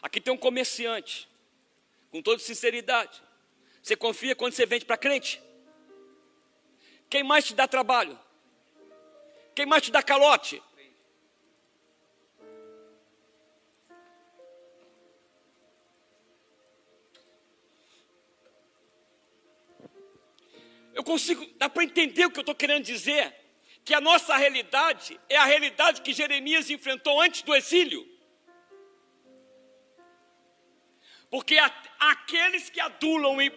[0.00, 1.28] Aqui tem um comerciante
[2.08, 3.20] com toda sinceridade.
[3.82, 5.42] Você confia quando você vende para crente?
[7.10, 8.16] Quem mais te dá trabalho?
[9.56, 10.62] Quem mais te dá calote?
[20.94, 23.34] Eu consigo, dá para entender o que eu estou querendo dizer?
[23.84, 28.08] Que a nossa realidade é a realidade que Jeremias enfrentou antes do exílio.
[31.28, 31.66] Porque a,
[31.98, 33.52] aqueles que adulam e,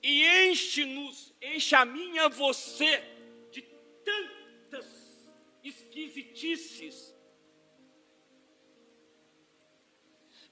[0.00, 3.02] e enche-nos, enche a mim e a você
[3.50, 3.62] de
[4.04, 4.86] tantas
[5.64, 7.12] esquisitices,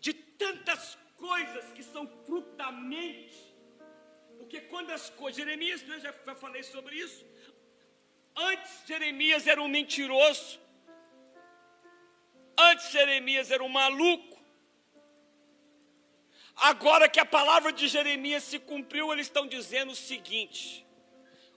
[0.00, 3.43] de tantas coisas que são fruto da mente.
[4.54, 7.26] Porque quando as coisas, Jeremias, eu já falei sobre isso.
[8.36, 10.60] Antes Jeremias era um mentiroso.
[12.56, 14.38] Antes Jeremias era um maluco.
[16.54, 20.86] Agora que a palavra de Jeremias se cumpriu, eles estão dizendo o seguinte: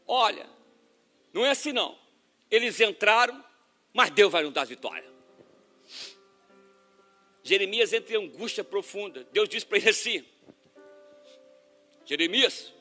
[0.07, 0.49] olha,
[1.31, 1.95] não é assim não.
[2.49, 3.45] Eles entraram,
[3.93, 5.07] mas Deus vai nos dar vitória.
[7.43, 9.23] Jeremias entra em angústia profunda.
[9.31, 10.25] Deus diz para ele assim:
[12.03, 12.73] Jeremias,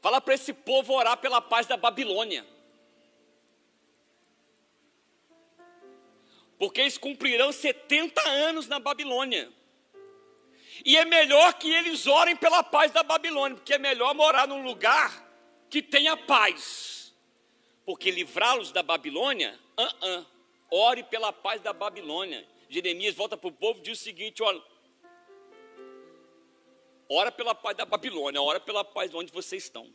[0.00, 2.46] fala para esse povo orar pela paz da Babilônia.
[6.58, 9.52] Porque eles cumprirão 70 anos na Babilônia.
[10.84, 14.62] E é melhor que eles orem pela paz da Babilônia, porque é melhor morar num
[14.62, 15.24] lugar
[15.70, 17.14] que tenha paz.
[17.84, 20.26] Porque livrá-los da Babilônia, uh -uh.
[20.70, 22.46] ore pela paz da Babilônia.
[22.68, 24.62] Jeremias volta para o povo e diz o seguinte: olha,
[27.08, 29.92] ora pela paz da Babilônia, ora pela paz de onde vocês estão.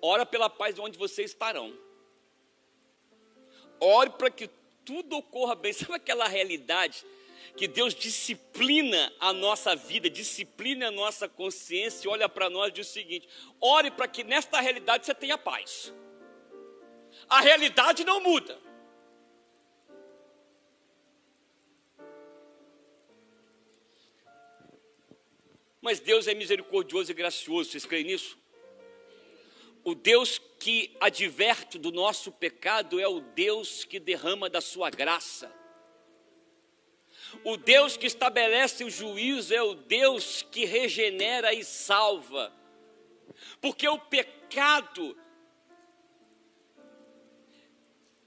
[0.00, 1.76] ora pela paz onde vocês estarão.
[3.80, 4.48] Ore para que
[4.84, 5.72] tudo ocorra bem.
[5.74, 7.04] Sabe aquela realidade
[7.56, 12.72] que Deus disciplina a nossa vida, disciplina a nossa consciência e olha para nós e
[12.72, 13.28] diz o seguinte:
[13.60, 15.92] ore para que nesta realidade você tenha paz.
[17.28, 18.67] A realidade não muda.
[25.80, 28.36] Mas Deus é misericordioso e gracioso, vocês creem nisso?
[29.84, 35.52] O Deus que adverte do nosso pecado é o Deus que derrama da sua graça.
[37.44, 42.52] O Deus que estabelece o juízo é o Deus que regenera e salva.
[43.60, 45.16] Porque o pecado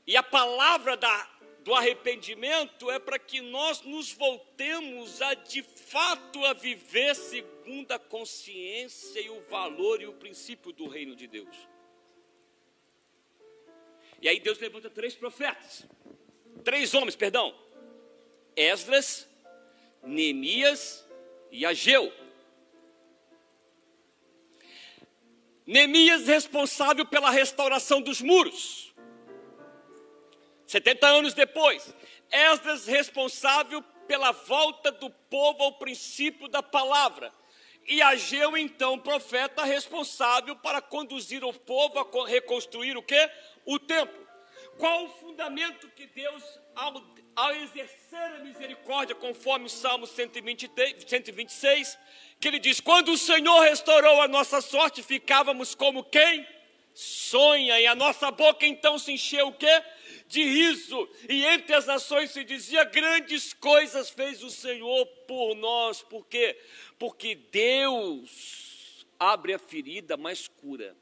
[0.05, 1.30] e a palavra da,
[1.63, 7.99] do arrependimento é para que nós nos voltemos a de fato a viver segundo a
[7.99, 11.55] consciência e o valor e o princípio do reino de Deus.
[14.21, 15.85] E aí Deus levanta três profetas,
[16.63, 17.55] três homens, perdão,
[18.55, 19.27] Esdras,
[20.03, 21.05] Neemias
[21.51, 22.11] e Ageu.
[25.65, 28.90] Neemias responsável pela restauração dos muros.
[30.71, 31.93] 70 anos depois,
[32.31, 37.33] Esdras responsável pela volta do povo ao princípio da palavra.
[37.85, 43.29] E Ageu, então, profeta responsável para conduzir o povo a reconstruir o que?
[43.65, 44.25] O templo.
[44.77, 46.41] Qual o fundamento que Deus,
[46.73, 47.03] ao,
[47.35, 51.99] ao exercer a misericórdia, conforme o Salmo 123, 126,
[52.39, 56.47] que ele diz: Quando o Senhor restaurou a nossa sorte, ficávamos como quem?
[56.93, 59.83] Sonha, e a nossa boca então se encheu o quê?
[60.31, 66.01] De riso, e entre as nações se dizia: grandes coisas fez o Senhor por nós,
[66.01, 66.59] por quê?
[66.97, 70.95] Porque Deus abre a ferida, mas cura.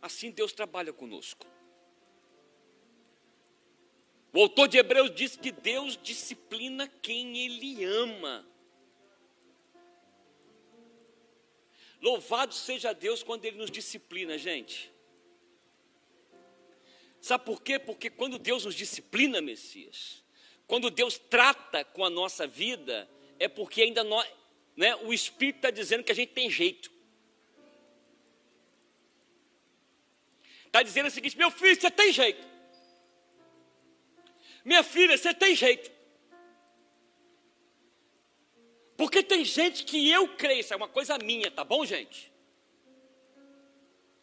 [0.00, 1.46] Assim Deus trabalha conosco.
[4.32, 8.47] O autor de Hebreus diz que Deus disciplina quem Ele ama.
[12.00, 14.92] Louvado seja Deus quando Ele nos disciplina, gente.
[17.20, 17.78] Sabe por quê?
[17.78, 20.22] Porque quando Deus nos disciplina, Messias,
[20.66, 24.28] quando Deus trata com a nossa vida, é porque ainda nós,
[24.76, 26.90] né, o Espírito está dizendo que a gente tem jeito.
[30.66, 32.46] Está dizendo o seguinte: meu filho, você tem jeito.
[34.64, 35.97] Minha filha, você tem jeito.
[38.98, 42.32] Porque tem gente que eu creio, isso é uma coisa minha, tá bom, gente?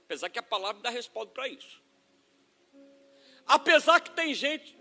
[0.03, 1.81] Apesar que a palavra dá resposta para isso.
[3.47, 4.77] Apesar que tem gente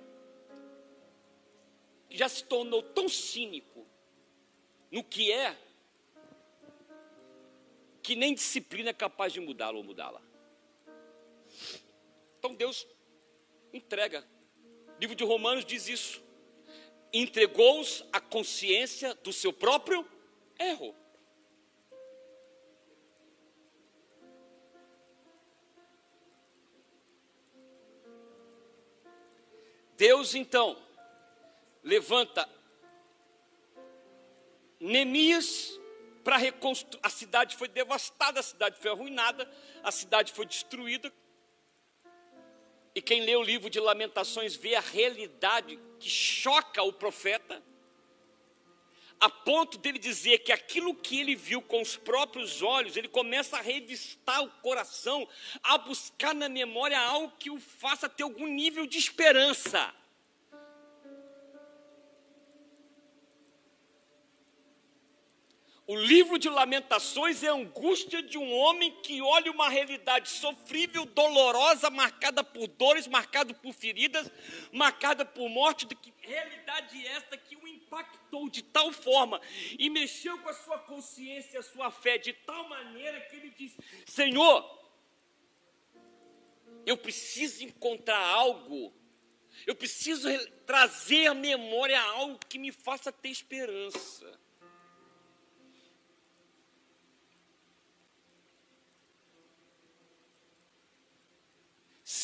[2.11, 3.87] que já se tornou tão cínico
[4.91, 5.57] no que é,
[8.03, 10.21] que nem disciplina é capaz de mudá-lo ou mudá-la.
[12.41, 12.85] Então Deus
[13.73, 14.27] entrega.
[14.97, 16.24] O livro de Romanos diz isso
[17.15, 20.07] entregou-os à consciência do seu próprio
[20.59, 20.95] erro.
[29.97, 30.77] Deus então
[31.85, 32.49] levanta
[34.81, 35.79] Neemias
[36.25, 37.01] para reconstruir.
[37.03, 39.49] A cidade foi devastada, a cidade foi arruinada,
[39.85, 41.13] a cidade foi destruída.
[42.95, 47.63] E quem lê o livro de Lamentações vê a realidade que choca o profeta,
[49.21, 53.57] a ponto dele dizer que aquilo que ele viu com os próprios olhos, ele começa
[53.57, 55.27] a revistar o coração,
[55.63, 59.95] a buscar na memória algo que o faça ter algum nível de esperança.
[65.87, 71.05] O livro de Lamentações é a angústia de um homem que olha uma realidade sofrível,
[71.05, 74.31] dolorosa, marcada por dores, marcada por feridas,
[74.73, 79.39] marcada por morte, de que realidade esta que o impactou de tal forma
[79.79, 83.77] e mexeu com a sua consciência, a sua fé de tal maneira que ele diz:
[84.07, 84.65] Senhor,
[86.87, 88.91] eu preciso encontrar algo,
[89.67, 90.31] eu preciso
[90.65, 94.44] trazer à memória algo que me faça ter esperança.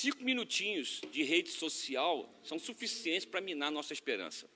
[0.00, 4.48] Cinco minutinhos de rede social são suficientes para minar nossa esperança.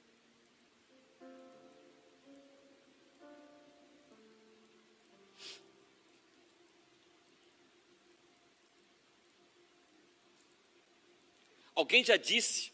[11.75, 12.73] Alguém já disse,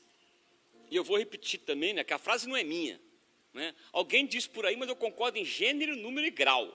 [0.90, 3.00] e eu vou repetir também, né, que a frase não é minha,
[3.52, 3.74] Né?
[3.92, 6.72] Alguém disse por aí, mas eu concordo em gênero, número e grau.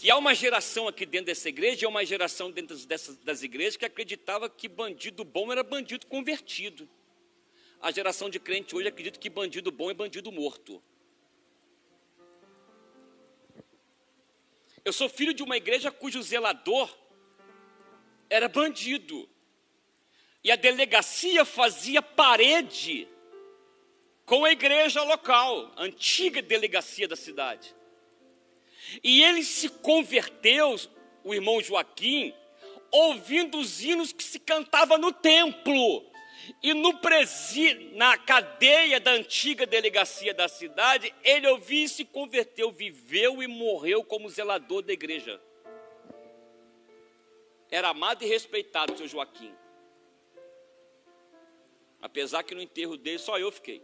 [0.00, 3.76] Que há uma geração aqui dentro dessa igreja, e uma geração dentro dessas, das igrejas
[3.76, 6.88] que acreditava que bandido bom era bandido convertido.
[7.82, 10.82] A geração de crente hoje acredita que bandido bom é bandido morto.
[14.82, 16.90] Eu sou filho de uma igreja cujo zelador
[18.30, 19.28] era bandido.
[20.42, 23.06] E a delegacia fazia parede
[24.24, 27.78] com a igreja local, a antiga delegacia da cidade.
[29.02, 30.76] E ele se converteu,
[31.22, 32.34] o irmão Joaquim,
[32.90, 36.04] ouvindo os hinos que se cantava no templo.
[36.62, 42.72] E no presi, na cadeia da antiga delegacia da cidade, ele ouviu e se converteu,
[42.72, 45.40] viveu e morreu como zelador da igreja.
[47.70, 49.54] Era amado e respeitado, seu Joaquim.
[52.02, 53.82] Apesar que no enterro dele só eu fiquei,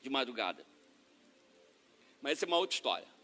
[0.00, 0.64] de madrugada.
[2.20, 3.17] Mas essa é uma outra história.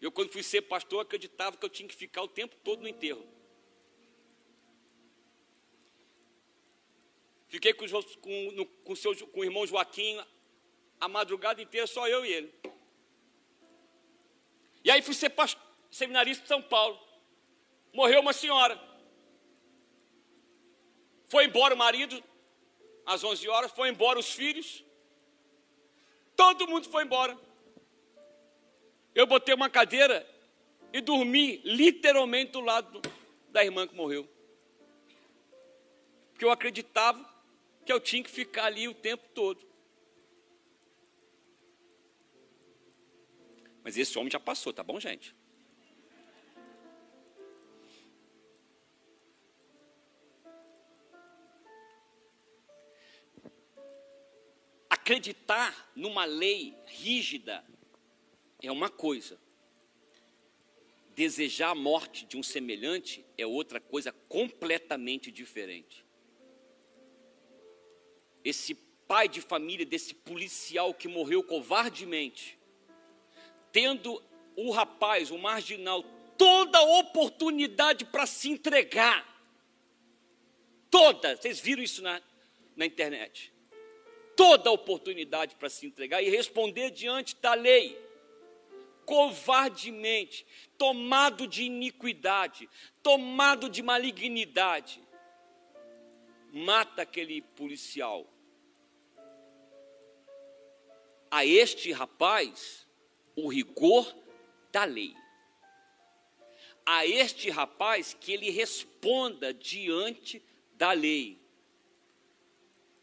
[0.00, 2.88] Eu, quando fui ser pastor, acreditava que eu tinha que ficar o tempo todo no
[2.88, 3.26] enterro.
[7.48, 7.84] Fiquei com,
[8.20, 10.18] com, no, com, seu, com o irmão Joaquim
[11.00, 12.54] a madrugada inteira, só eu e ele.
[14.84, 16.98] E aí fui ser pastor, seminarista de São Paulo.
[17.92, 18.80] Morreu uma senhora.
[21.26, 22.22] Foi embora o marido,
[23.04, 24.84] às 11 horas, foi embora os filhos.
[26.36, 27.36] Todo mundo foi embora.
[29.20, 30.26] Eu botei uma cadeira
[30.94, 33.02] e dormi literalmente do lado
[33.50, 34.26] da irmã que morreu.
[36.32, 37.22] Porque eu acreditava
[37.84, 39.62] que eu tinha que ficar ali o tempo todo.
[43.84, 45.36] Mas esse homem já passou, tá bom, gente?
[54.88, 57.62] Acreditar numa lei rígida
[58.62, 59.38] é uma coisa.
[61.14, 66.04] Desejar a morte de um semelhante é outra coisa completamente diferente.
[68.44, 68.74] Esse
[69.06, 72.58] pai de família desse policial que morreu covardemente,
[73.72, 74.22] tendo
[74.56, 76.02] o rapaz, o marginal,
[76.38, 79.28] toda a oportunidade para se entregar.
[80.90, 82.20] Toda, vocês viram isso na,
[82.76, 83.52] na internet.
[84.36, 88.09] Toda a oportunidade para se entregar e responder diante da lei
[89.10, 90.46] covardemente,
[90.78, 92.70] tomado de iniquidade,
[93.02, 95.02] tomado de malignidade,
[96.52, 98.24] mata aquele policial.
[101.28, 102.86] A este rapaz,
[103.34, 104.16] o rigor
[104.70, 105.12] da lei.
[106.86, 110.40] A este rapaz que ele responda diante
[110.74, 111.36] da lei,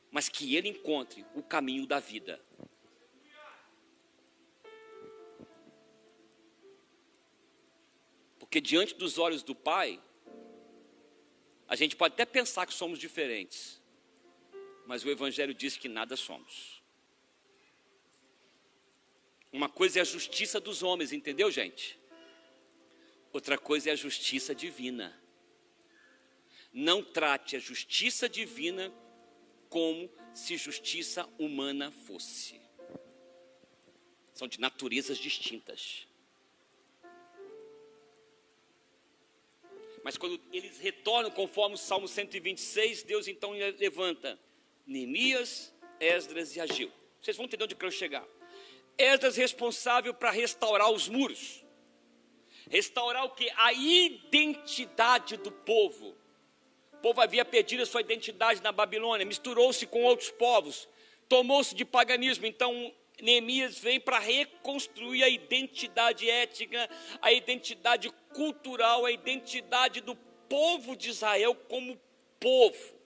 [0.10, 2.42] mas que ele encontre o caminho da vida.
[8.48, 10.02] Porque diante dos olhos do Pai,
[11.68, 13.82] a gente pode até pensar que somos diferentes,
[14.86, 16.82] mas o Evangelho diz que nada somos.
[19.52, 22.00] Uma coisa é a justiça dos homens, entendeu, gente?
[23.34, 25.22] Outra coisa é a justiça divina.
[26.72, 28.94] Não trate a justiça divina
[29.68, 32.62] como se justiça humana fosse.
[34.34, 36.08] São de naturezas distintas.
[40.08, 44.40] Mas quando eles retornam, conforme o Salmo 126, Deus então levanta
[44.86, 46.90] Neemias, Esdras e Ageu.
[47.22, 48.26] Vocês vão entender onde eu quero chegar.
[48.98, 51.62] Esdras responsável para restaurar os muros.
[52.70, 53.52] Restaurar o que?
[53.58, 56.16] A identidade do povo.
[56.94, 60.88] O povo havia perdido a sua identidade na Babilônia, misturou-se com outros povos,
[61.28, 62.46] tomou-se de paganismo.
[62.46, 66.90] Então, Neemias vem para reconstruir a identidade étnica,
[67.22, 70.16] a identidade cultural, a identidade do
[70.48, 72.00] povo de Israel como
[72.40, 72.98] povo.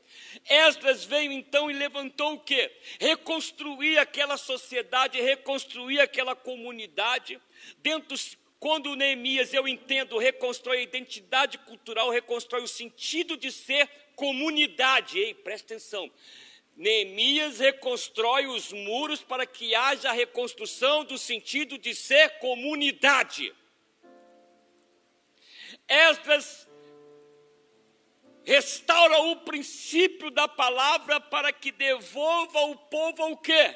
[0.50, 2.70] Esdras veio então e levantou o que?
[3.00, 7.40] Reconstruir aquela sociedade, reconstruir aquela comunidade.
[7.78, 8.18] Dentro,
[8.60, 15.18] quando Neemias, eu entendo, reconstrói a identidade cultural, reconstrói o sentido de ser comunidade.
[15.18, 16.12] Ei, presta atenção.
[16.82, 23.54] Neemias reconstrói os muros para que haja a reconstrução do sentido de ser comunidade.
[25.88, 26.68] Esdras
[28.44, 33.76] restaura o princípio da palavra para que devolva ao povo o quê?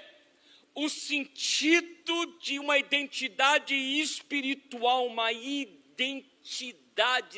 [0.73, 6.23] O sentido de uma identidade espiritual, uma identidade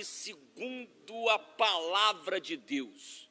[0.05, 3.26] segundo a palavra de Deus.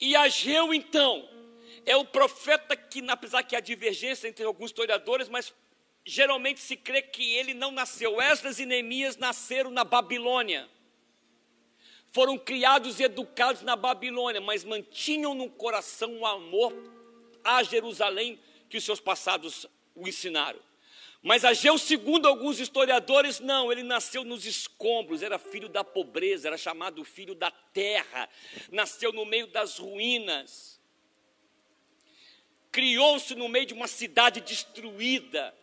[0.00, 1.28] E Ageu, então,
[1.84, 5.52] é o profeta que, apesar que há divergência entre alguns historiadores, mas
[6.04, 8.20] geralmente se crê que ele não nasceu.
[8.20, 10.68] Esdras e Neemias nasceram na Babilônia.
[12.06, 16.72] Foram criados e educados na Babilônia, mas mantinham no coração o amor
[17.44, 20.60] a Jerusalém que os seus passados o ensinaram.
[21.28, 26.56] Mas Ageu, segundo alguns historiadores, não, ele nasceu nos escombros, era filho da pobreza, era
[26.56, 28.26] chamado filho da terra,
[28.72, 30.80] nasceu no meio das ruínas,
[32.72, 35.54] criou-se no meio de uma cidade destruída.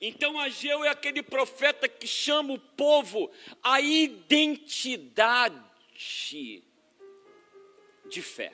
[0.00, 3.28] Então Ageu é aquele profeta que chama o povo
[3.60, 5.60] à identidade
[8.08, 8.52] de fé.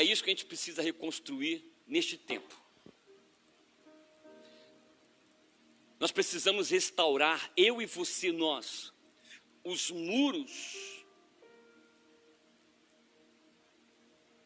[0.00, 2.58] É isso que a gente precisa reconstruir neste tempo.
[5.98, 8.94] Nós precisamos restaurar, eu e você, nós,
[9.62, 11.04] os muros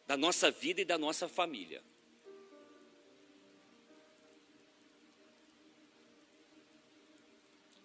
[0.05, 1.81] da nossa vida e da nossa família.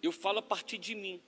[0.03, 1.23] Eu falo a partir de mim.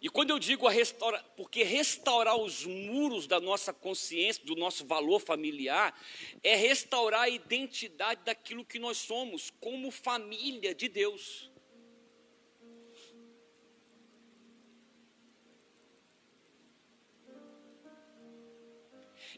[0.00, 4.86] E quando eu digo a restaurar, porque restaurar os muros da nossa consciência, do nosso
[4.86, 5.98] valor familiar,
[6.42, 11.50] é restaurar a identidade daquilo que nós somos como família de Deus.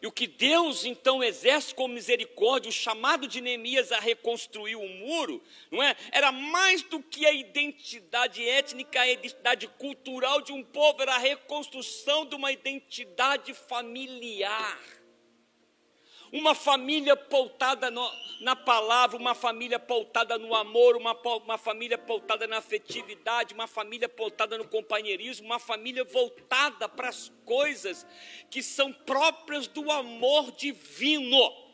[0.03, 4.89] E o que Deus então exerce com misericórdia, o chamado de Neemias a reconstruir o
[4.89, 5.95] muro, não é?
[6.11, 11.19] Era mais do que a identidade étnica, a identidade cultural de um povo, era a
[11.19, 14.79] reconstrução de uma identidade familiar
[16.33, 18.09] uma família pautada no,
[18.41, 24.09] na palavra, uma família pautada no amor, uma, uma família pautada na afetividade, uma família
[24.09, 28.07] pautada no companheirismo, uma família voltada para as coisas
[28.49, 31.71] que são próprias do amor divino.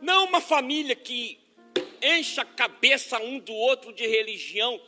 [0.00, 1.40] Não uma família que
[2.02, 4.78] enche a cabeça um do outro de religião,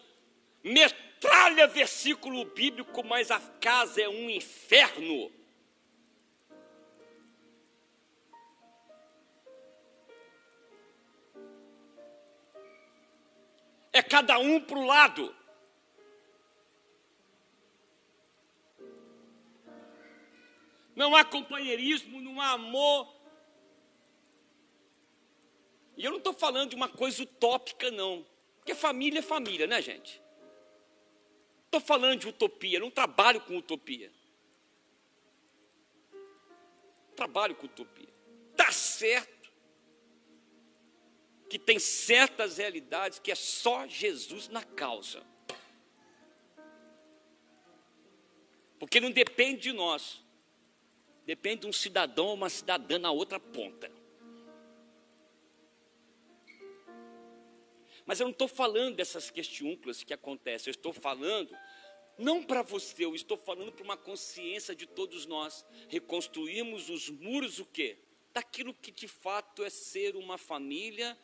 [0.67, 5.31] metralha versículo bíblico, mas a casa é um inferno.
[13.93, 15.35] É cada um para o lado.
[20.95, 23.15] Não há companheirismo, não há amor.
[25.97, 28.27] E eu não estou falando de uma coisa utópica, não.
[28.59, 30.26] Porque família é família, né, gente?
[31.77, 34.11] Estou falando de utopia, não trabalho com utopia.
[37.15, 38.09] Trabalho com utopia.
[38.53, 39.53] Está certo
[41.51, 45.23] que tem certas realidades que é só Jesus na causa.
[48.79, 50.25] Porque não depende de nós.
[51.27, 53.93] Depende de um cidadão ou uma cidadã na outra ponta.
[58.07, 61.55] Mas eu não estou falando dessas questiúnculas que acontecem, eu estou falando
[62.17, 65.67] não para você, eu estou falando para uma consciência de todos nós.
[65.89, 67.99] Reconstruirmos os muros o quê?
[68.33, 71.19] Daquilo que de fato é ser uma família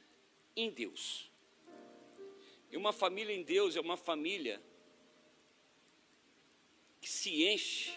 [0.54, 1.30] em Deus.
[2.70, 4.62] E uma família em Deus é uma família
[7.00, 7.92] que se enche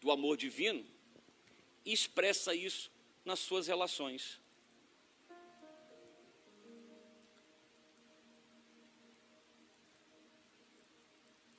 [0.00, 0.86] do amor divino
[1.84, 2.90] e expressa isso
[3.24, 4.40] nas suas relações.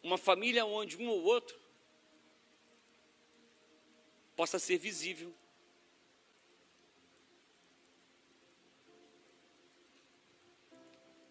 [0.02, 1.60] Uma família onde um ou outro
[4.36, 5.34] possa ser visível.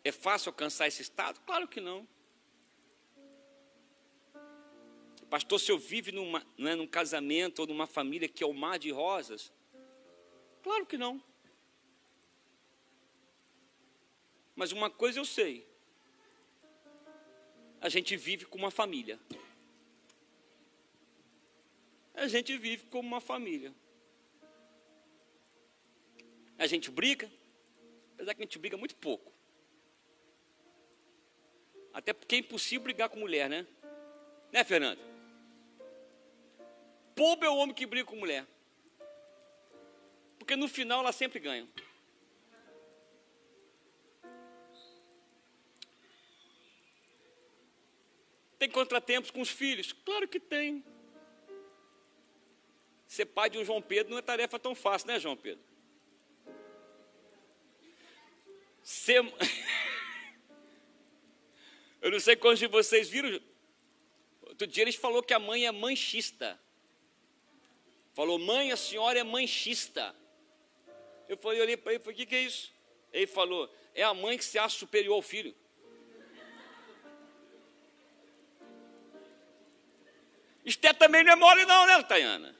[0.05, 1.41] É fácil alcançar esse estado?
[1.41, 2.07] Claro que não.
[5.29, 8.55] Pastor, se eu vivo numa, não é, num casamento ou numa família que é o
[8.55, 9.53] mar de rosas?
[10.63, 11.23] Claro que não.
[14.57, 15.68] Mas uma coisa eu sei:
[17.81, 19.19] a gente vive como uma família.
[22.15, 23.73] A gente vive como uma família.
[26.59, 27.31] A gente briga,
[28.15, 29.33] apesar que a gente briga muito pouco.
[31.93, 33.67] Até porque é impossível brigar com mulher, né?
[34.53, 35.01] Né, Fernando?
[37.15, 38.47] Pobre é o homem que briga com mulher.
[40.39, 41.69] Porque no final ela sempre ganha.
[48.59, 49.93] Tem contratempos com os filhos?
[50.05, 50.85] Claro que tem.
[53.07, 55.65] Ser pai de um João Pedro não é tarefa tão fácil, né, João Pedro?
[58.83, 59.23] Ser.
[62.03, 63.41] Eu não sei quantos de vocês viram.
[64.43, 66.59] Outro dia eles falou que a mãe é manchista.
[68.15, 70.15] Falou, mãe, a senhora é manchista.
[71.29, 72.73] Eu falei, olhei para ele e falei, o que, que é isso?
[73.13, 75.55] Ele falou, é a mãe que se acha superior ao filho.
[80.65, 82.57] Esté também não é mole não, né, Tayana?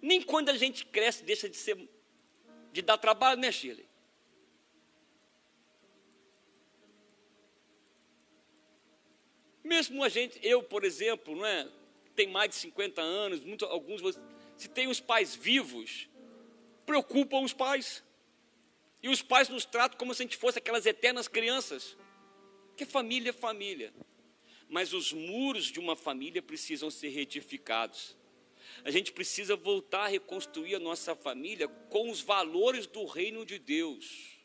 [0.00, 1.76] Nem quando a gente cresce deixa de ser
[2.72, 3.88] de dar trabalho, né, Shirley?
[9.64, 11.68] Mesmo a gente, eu, por exemplo, não é,
[12.14, 14.00] tem mais de 50 anos, muito, alguns,
[14.56, 16.08] se tem os pais vivos,
[16.86, 18.04] preocupam os pais.
[19.02, 21.96] E os pais nos tratam como se a gente fosse aquelas eternas crianças.
[22.76, 23.92] Que família é família.
[24.68, 28.16] Mas os muros de uma família precisam ser retificados.
[28.84, 33.58] A gente precisa voltar a reconstruir a nossa família com os valores do reino de
[33.58, 34.36] Deus.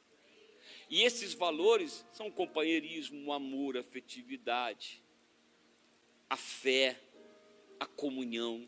[0.90, 5.02] E esses valores são companheirismo, amor, afetividade
[6.32, 6.98] a fé,
[7.78, 8.66] a comunhão.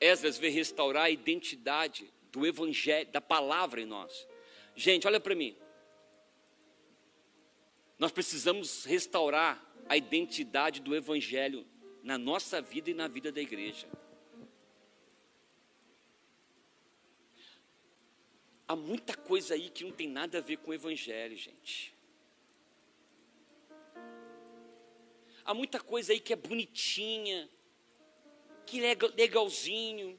[0.00, 4.28] Esdras veio restaurar a identidade do evangelho, da palavra em nós.
[4.76, 5.56] Gente, olha para mim.
[7.98, 11.66] Nós precisamos restaurar a identidade do evangelho
[12.02, 13.88] na nossa vida e na vida da igreja.
[18.66, 21.94] Há muita coisa aí que não tem nada a ver com o evangelho, gente.
[25.44, 27.48] Há muita coisa aí que é bonitinha,
[28.64, 30.18] que é legalzinho,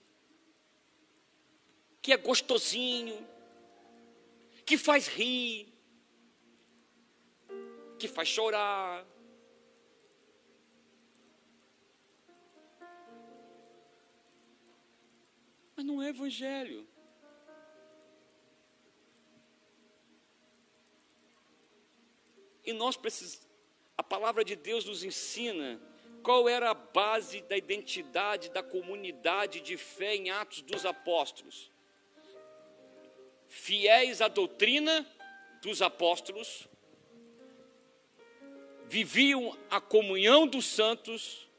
[2.02, 3.28] que é gostosinho,
[4.64, 5.75] que faz rir,
[7.98, 9.06] que faz chorar.
[15.76, 16.88] Mas não é evangelho.
[22.64, 23.46] E nós precisamos
[23.98, 25.80] a palavra de Deus nos ensina
[26.22, 31.72] qual era a base da identidade da comunidade de fé em Atos dos Apóstolos.
[33.48, 35.08] Fiéis à doutrina
[35.62, 36.68] dos apóstolos,
[38.96, 41.50] viviam a comunhão dos santos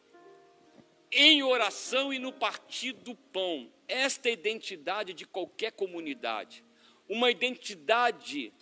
[1.13, 3.71] em oração e no partir do pão.
[3.87, 6.65] Esta é a identidade de qualquer comunidade.
[7.07, 8.55] Uma identidade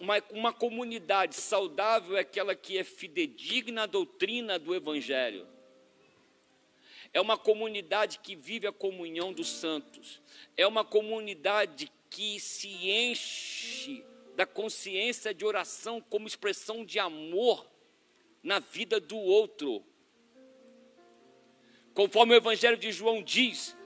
[0.00, 5.46] uma, uma comunidade saudável é aquela que é fidedigna à doutrina do Evangelho.
[7.12, 10.20] É uma comunidade que vive a comunhão dos santos.
[10.56, 14.04] É uma comunidade que se enche
[14.40, 17.70] da consciência de oração como expressão de amor
[18.42, 19.84] na vida do outro.
[21.92, 23.76] Conforme o Evangelho de João diz,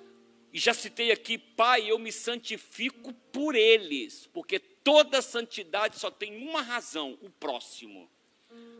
[0.52, 6.36] e já citei aqui, Pai, eu me santifico por eles, porque toda santidade só tem
[6.48, 8.08] uma razão: o próximo.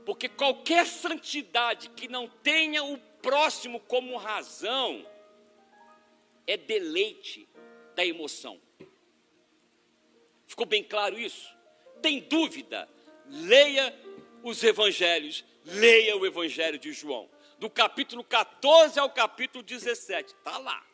[0.07, 5.05] Porque qualquer santidade que não tenha o próximo como razão
[6.47, 7.49] é deleite
[7.97, 8.61] da emoção.
[10.47, 11.53] Ficou bem claro isso?
[12.01, 12.88] Tem dúvida?
[13.26, 13.95] Leia
[14.42, 20.84] os evangelhos, leia o evangelho de João, do capítulo 14 ao capítulo 17, está lá.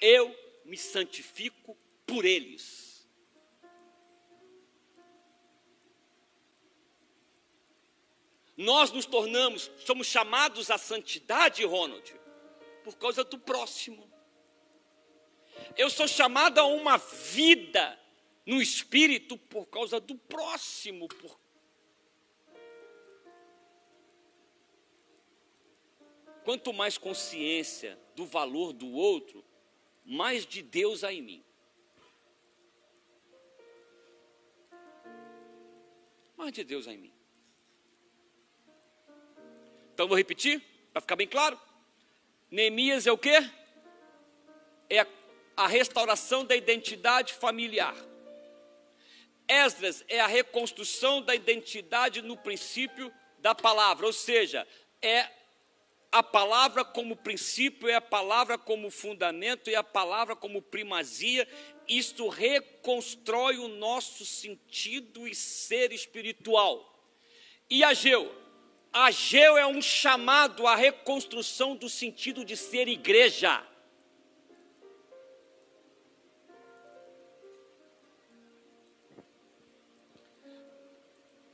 [0.00, 0.34] Eu
[0.64, 1.76] me santifico
[2.06, 2.88] por eles.
[8.56, 12.12] Nós nos tornamos, somos chamados à santidade, Ronald,
[12.82, 14.08] por causa do próximo.
[15.76, 17.98] Eu sou chamado a uma vida
[18.48, 21.06] no espírito por causa do próximo.
[21.06, 21.38] Por...
[26.44, 29.44] Quanto mais consciência do valor do outro,
[30.02, 31.44] mais de Deus há em mim.
[36.34, 37.12] Mais de Deus há em mim.
[39.92, 40.58] Então vou repetir,
[40.90, 41.60] para ficar bem claro.
[42.50, 43.36] Neemias é o quê?
[44.88, 45.06] É
[45.54, 47.94] a restauração da identidade familiar.
[49.48, 54.66] Esdras é a reconstrução da identidade no princípio da palavra, ou seja,
[55.00, 55.28] é
[56.10, 61.46] a palavra como princípio, é a palavra como fundamento, é a palavra como primazia.
[61.86, 66.94] Isto reconstrói o nosso sentido e ser espiritual.
[67.68, 68.34] E Ageu,
[68.92, 73.62] Ageu é um chamado à reconstrução do sentido de ser igreja.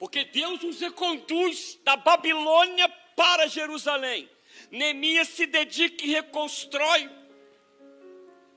[0.04, 2.86] Porque Deus nos reconduz da Babilônia
[3.16, 4.28] para Jerusalém.
[4.70, 7.10] Neemias se dedica e reconstrói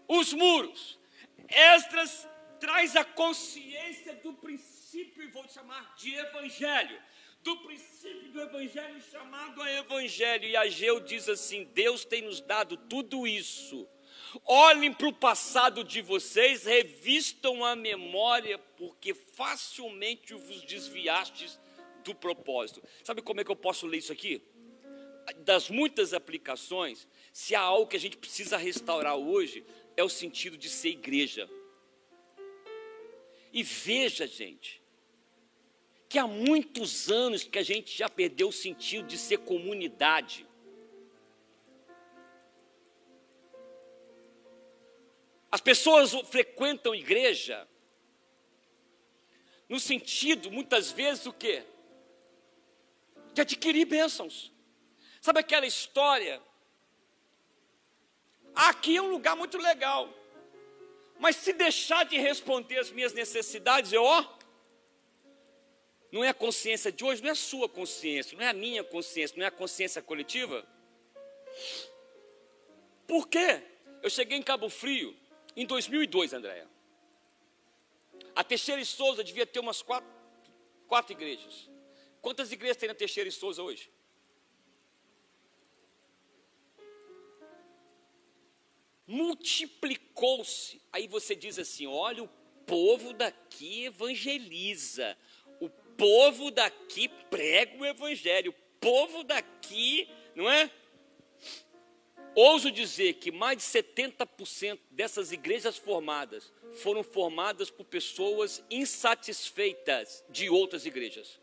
[0.09, 0.99] os muros.
[1.47, 2.27] Esdras
[2.59, 7.01] traz a consciência do princípio, vou chamar de evangelho,
[7.41, 10.49] do princípio do evangelho chamado a evangelho.
[10.49, 13.87] E Ageu diz assim: Deus tem nos dado tudo isso.
[14.45, 21.59] Olhem para o passado de vocês, revistam a memória, porque facilmente vos desviastes
[22.03, 22.81] do propósito.
[23.03, 24.41] Sabe como é que eu posso ler isso aqui?
[25.39, 29.65] Das muitas aplicações, se há algo que a gente precisa restaurar hoje,
[29.95, 31.49] é o sentido de ser igreja.
[33.51, 34.81] E veja, gente,
[36.07, 40.45] que há muitos anos que a gente já perdeu o sentido de ser comunidade.
[45.57, 47.67] As pessoas frequentam igreja
[49.67, 51.63] no sentido, muitas vezes, o quê?
[53.33, 54.53] De adquirir bênçãos.
[55.19, 56.39] Sabe aquela história?
[58.53, 60.13] Aqui é um lugar muito legal.
[61.17, 64.37] Mas se deixar de responder as minhas necessidades, eu, ó,
[66.11, 68.83] não é a consciência de hoje, não é a sua consciência, não é a minha
[68.83, 70.63] consciência, não é a consciência coletiva.
[73.07, 73.63] Por quê?
[74.03, 75.25] Eu cheguei em Cabo Frio
[75.57, 76.69] em 2002, Andréia.
[78.33, 80.09] A Teixeira e Souza devia ter umas quatro,
[80.87, 81.69] quatro igrejas.
[82.21, 83.91] Quantas igrejas tem na Teixeira e Souza hoje?
[89.07, 90.81] multiplicou-se.
[90.91, 92.29] Aí você diz assim: olha, o
[92.65, 95.17] povo daqui evangeliza,
[95.61, 100.69] o povo daqui prega o evangelho, o povo daqui, não é?
[102.39, 110.47] Ouso dizer que mais de 70% dessas igrejas formadas foram formadas por pessoas insatisfeitas de
[110.47, 111.39] outras igrejas.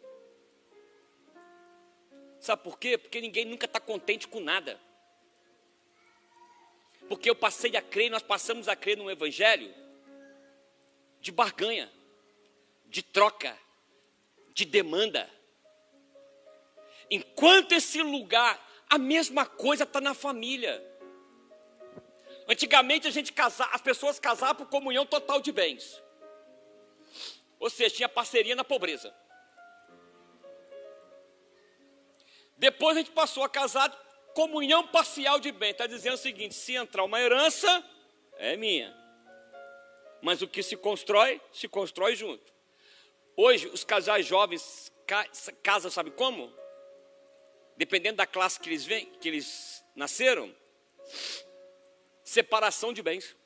[2.39, 2.97] Sabe por quê?
[2.97, 4.81] Porque ninguém nunca está contente com nada.
[7.09, 9.75] Porque eu passei a crer, nós passamos a crer no Evangelho
[11.21, 11.93] de barganha,
[12.87, 13.59] de troca,
[14.53, 15.29] de demanda.
[17.11, 18.65] Enquanto esse lugar,
[18.95, 20.81] a mesma coisa está na família.
[22.49, 26.01] Antigamente a gente casava, as pessoas casavam por comunhão total de bens.
[27.59, 29.13] Ou seja, tinha parceria na pobreza.
[32.57, 33.91] Depois a gente passou a casar
[34.33, 35.73] comunhão parcial de bem.
[35.73, 37.85] Está dizendo o seguinte: se entrar uma herança,
[38.37, 38.95] é minha.
[40.23, 42.53] Mas o que se constrói, se constrói junto.
[43.37, 44.93] Hoje, os casais jovens
[45.65, 46.64] casam, sabe como?
[47.77, 50.55] Dependendo da classe que eles vêm, que eles nasceram,
[52.23, 53.37] separação de bens.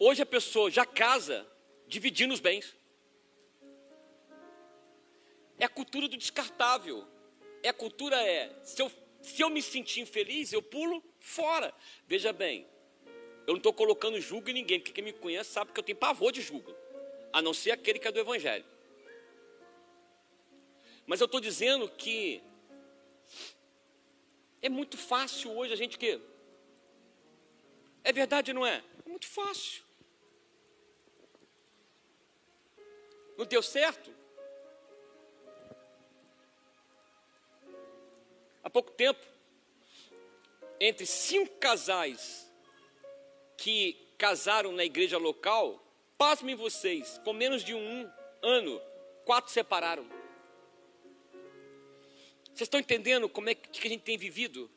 [0.00, 1.46] Hoje a pessoa já casa
[1.88, 2.76] dividindo os bens.
[5.58, 7.06] É a cultura do descartável.
[7.62, 11.74] É a cultura é, se eu, se eu me sentir infeliz, eu pulo fora.
[12.06, 12.68] Veja bem,
[13.48, 15.96] eu não estou colocando julgo em ninguém, porque quem me conhece sabe que eu tenho
[15.96, 16.76] pavor de julgo,
[17.32, 18.64] a não ser aquele que é do Evangelho.
[21.06, 22.42] Mas eu estou dizendo que
[24.60, 26.20] é muito fácil hoje a gente que.
[28.04, 28.84] É verdade, não é?
[29.06, 29.82] É muito fácil.
[33.38, 34.14] Não deu certo?
[38.62, 39.24] Há pouco tempo,
[40.78, 42.47] entre cinco casais
[43.58, 45.84] que casaram na igreja local,
[46.16, 48.80] pasmem vocês, com menos de um ano,
[49.26, 50.08] quatro separaram.
[52.44, 54.70] Vocês estão entendendo como é que a gente tem vivido?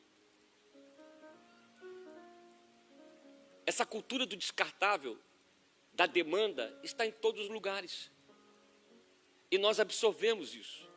[3.66, 5.18] Essa cultura do descartável,
[5.94, 8.12] da demanda, está em todos os lugares.
[9.52, 10.90] E nós absorvemos isso.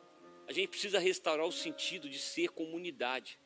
[0.47, 3.39] A gente precisa restaurar o sentido de ser comunidade.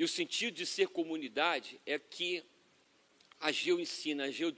[0.00, 2.42] E o sentido de ser comunidade é que
[3.38, 4.50] Ageu ensina, Ageu,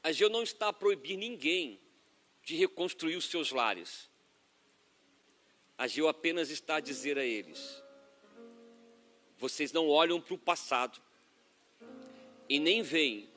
[0.00, 1.80] Ageu não está a proibir ninguém
[2.44, 4.08] de reconstruir os seus lares.
[5.76, 7.82] Ageu apenas está a dizer a eles:
[9.36, 11.02] vocês não olham para o passado
[12.48, 13.28] e nem veem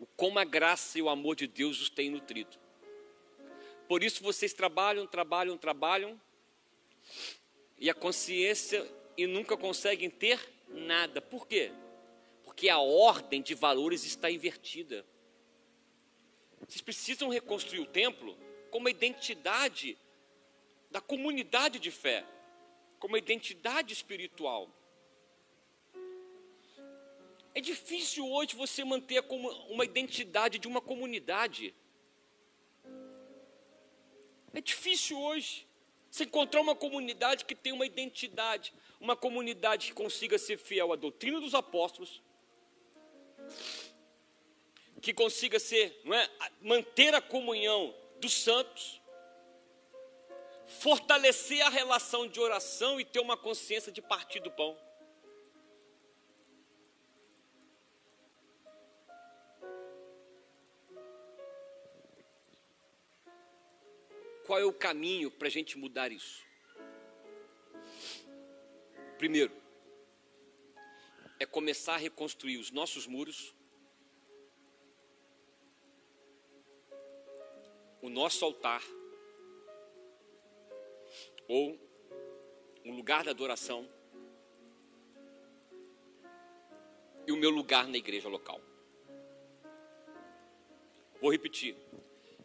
[0.00, 2.58] o como a graça e o amor de Deus os têm nutrido.
[3.86, 6.20] Por isso vocês trabalham, trabalham, trabalham,
[7.78, 8.84] e a consciência
[9.16, 11.20] e nunca conseguem ter nada.
[11.20, 11.72] Por quê?
[12.42, 15.04] Porque a ordem de valores está invertida.
[16.66, 18.36] Vocês precisam reconstruir o templo
[18.70, 19.98] como uma identidade
[20.90, 22.24] da comunidade de fé,
[22.98, 24.70] como identidade espiritual.
[27.54, 29.22] É difícil hoje você manter
[29.68, 31.74] uma identidade de uma comunidade.
[34.52, 35.66] É difícil hoje
[36.14, 40.96] você encontrar uma comunidade que tem uma identidade, uma comunidade que consiga ser fiel à
[40.96, 42.22] doutrina dos apóstolos,
[45.02, 46.30] que consiga ser, é,
[46.62, 49.02] manter a comunhão dos santos,
[50.78, 54.78] fortalecer a relação de oração e ter uma consciência de partir do pão.
[64.46, 66.44] Qual é o caminho para a gente mudar isso?
[69.16, 69.52] Primeiro,
[71.40, 73.54] é começar a reconstruir os nossos muros,
[78.02, 78.82] o nosso altar,
[81.48, 81.78] ou
[82.84, 83.88] um lugar da adoração,
[87.26, 88.60] e o meu lugar na igreja local.
[91.18, 91.74] Vou repetir.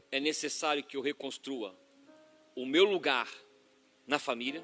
[0.09, 1.77] É necessário que eu reconstrua
[2.59, 3.33] o meu lugar
[4.05, 4.61] na família.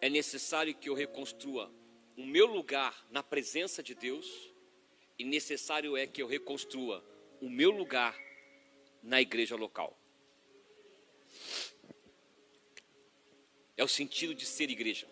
[0.00, 1.68] É necessário que eu reconstrua
[2.16, 4.48] o meu lugar na presença de Deus.
[5.18, 7.04] E necessário é que eu reconstrua
[7.40, 8.16] o meu lugar
[9.02, 9.98] na igreja local.
[13.76, 15.08] É o sentido de ser igreja.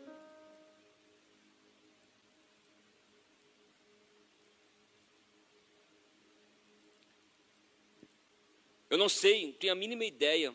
[8.88, 10.54] Eu não sei, não tenho a mínima ideia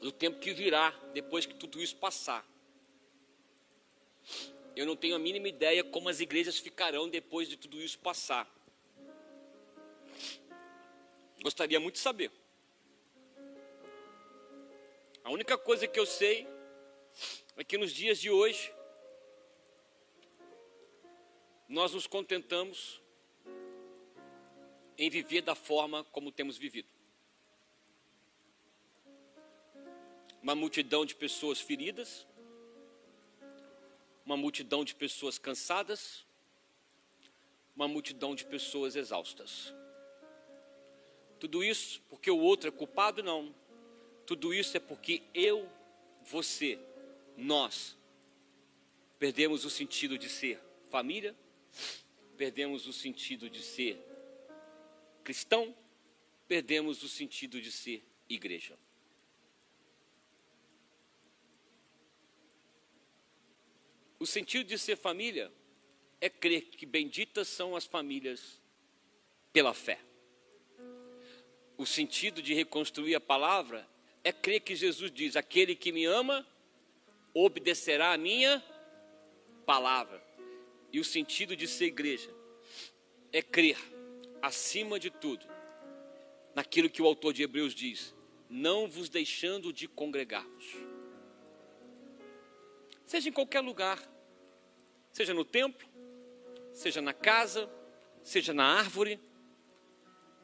[0.00, 2.46] do tempo que virá depois que tudo isso passar.
[4.74, 8.46] Eu não tenho a mínima ideia como as igrejas ficarão depois de tudo isso passar.
[11.42, 12.30] Gostaria muito de saber.
[15.24, 16.46] A única coisa que eu sei
[17.56, 18.72] é que nos dias de hoje
[21.68, 23.00] nós nos contentamos
[24.98, 26.95] em viver da forma como temos vivido.
[30.46, 32.24] Uma multidão de pessoas feridas,
[34.24, 36.24] uma multidão de pessoas cansadas,
[37.74, 39.74] uma multidão de pessoas exaustas.
[41.40, 43.24] Tudo isso porque o outro é culpado?
[43.24, 43.52] Não.
[44.24, 45.68] Tudo isso é porque eu,
[46.22, 46.78] você,
[47.36, 47.96] nós
[49.18, 50.60] perdemos o sentido de ser
[50.92, 51.34] família,
[52.36, 54.00] perdemos o sentido de ser
[55.24, 55.74] cristão,
[56.46, 58.78] perdemos o sentido de ser igreja.
[64.26, 65.52] O sentido de ser família
[66.20, 68.60] é crer que benditas são as famílias
[69.52, 70.00] pela fé.
[71.78, 73.88] O sentido de reconstruir a palavra
[74.24, 76.44] é crer que Jesus diz: aquele que me ama
[77.32, 78.60] obedecerá a minha
[79.64, 80.20] palavra.
[80.92, 82.34] E o sentido de ser igreja
[83.32, 83.78] é crer,
[84.42, 85.46] acima de tudo,
[86.52, 88.12] naquilo que o autor de Hebreus diz:
[88.50, 90.96] não vos deixando de congregar-vos
[93.06, 94.02] seja em qualquer lugar,
[95.16, 95.88] seja no templo,
[96.74, 97.70] seja na casa,
[98.22, 99.18] seja na árvore,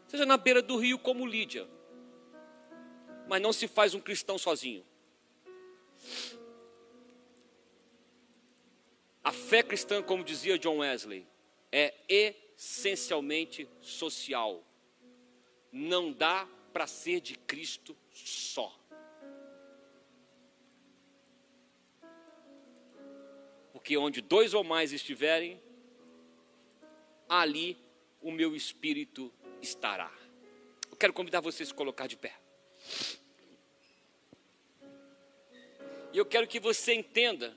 [0.07, 1.69] seja na beira do rio, como Lídia.
[3.29, 4.83] Mas não se faz um cristão sozinho.
[9.23, 11.27] A fé cristã, como dizia John Wesley,
[11.71, 14.65] é essencialmente social.
[15.71, 18.75] Não dá para ser de Cristo só.
[23.83, 25.61] Porque onde dois ou mais estiverem,
[27.29, 27.77] ali
[28.21, 30.09] o meu espírito estará.
[30.89, 32.33] Eu quero convidar vocês a se colocar de pé.
[36.13, 37.57] E eu quero que você entenda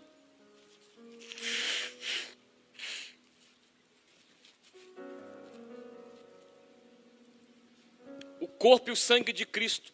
[8.39, 9.93] o corpo e o sangue de Cristo.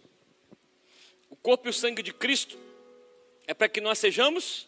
[1.29, 2.57] O corpo e o sangue de Cristo
[3.45, 4.65] é para que nós sejamos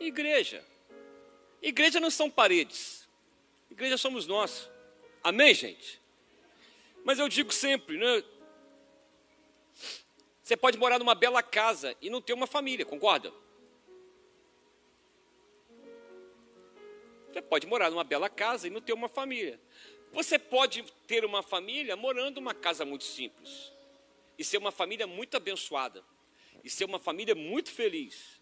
[0.00, 0.64] igreja.
[1.64, 3.08] Igreja não são paredes.
[3.70, 4.68] Igreja somos nós.
[5.22, 5.98] Amém, gente?
[7.02, 8.22] Mas eu digo sempre, né?
[10.42, 13.32] Você pode morar numa bela casa e não ter uma família, concorda?
[17.32, 19.58] Você pode morar numa bela casa e não ter uma família.
[20.12, 23.72] Você pode ter uma família morando numa casa muito simples.
[24.38, 26.04] E ser uma família muito abençoada.
[26.62, 28.38] E ser uma família muito feliz.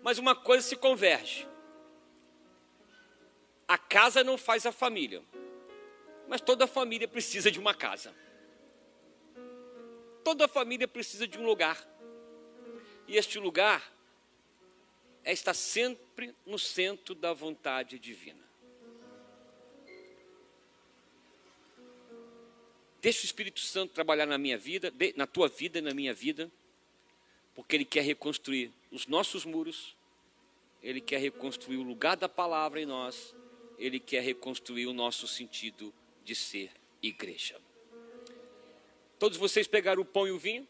[0.00, 1.50] Mas uma coisa se converge.
[3.72, 5.22] A casa não faz a família,
[6.28, 8.14] mas toda família precisa de uma casa.
[10.22, 11.82] Toda família precisa de um lugar.
[13.08, 13.90] E este lugar
[15.24, 18.44] é estar sempre no centro da vontade divina.
[23.00, 26.52] Deixa o Espírito Santo trabalhar na minha vida, na tua vida e na minha vida,
[27.54, 29.96] porque Ele quer reconstruir os nossos muros,
[30.82, 33.34] Ele quer reconstruir o lugar da palavra em nós,
[33.78, 35.92] Ele quer reconstruir o nosso sentido
[36.24, 36.70] de ser
[37.02, 37.60] igreja.
[39.18, 40.66] Todos vocês pegaram o pão e o vinho?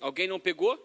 [0.00, 0.78] Alguém não pegou?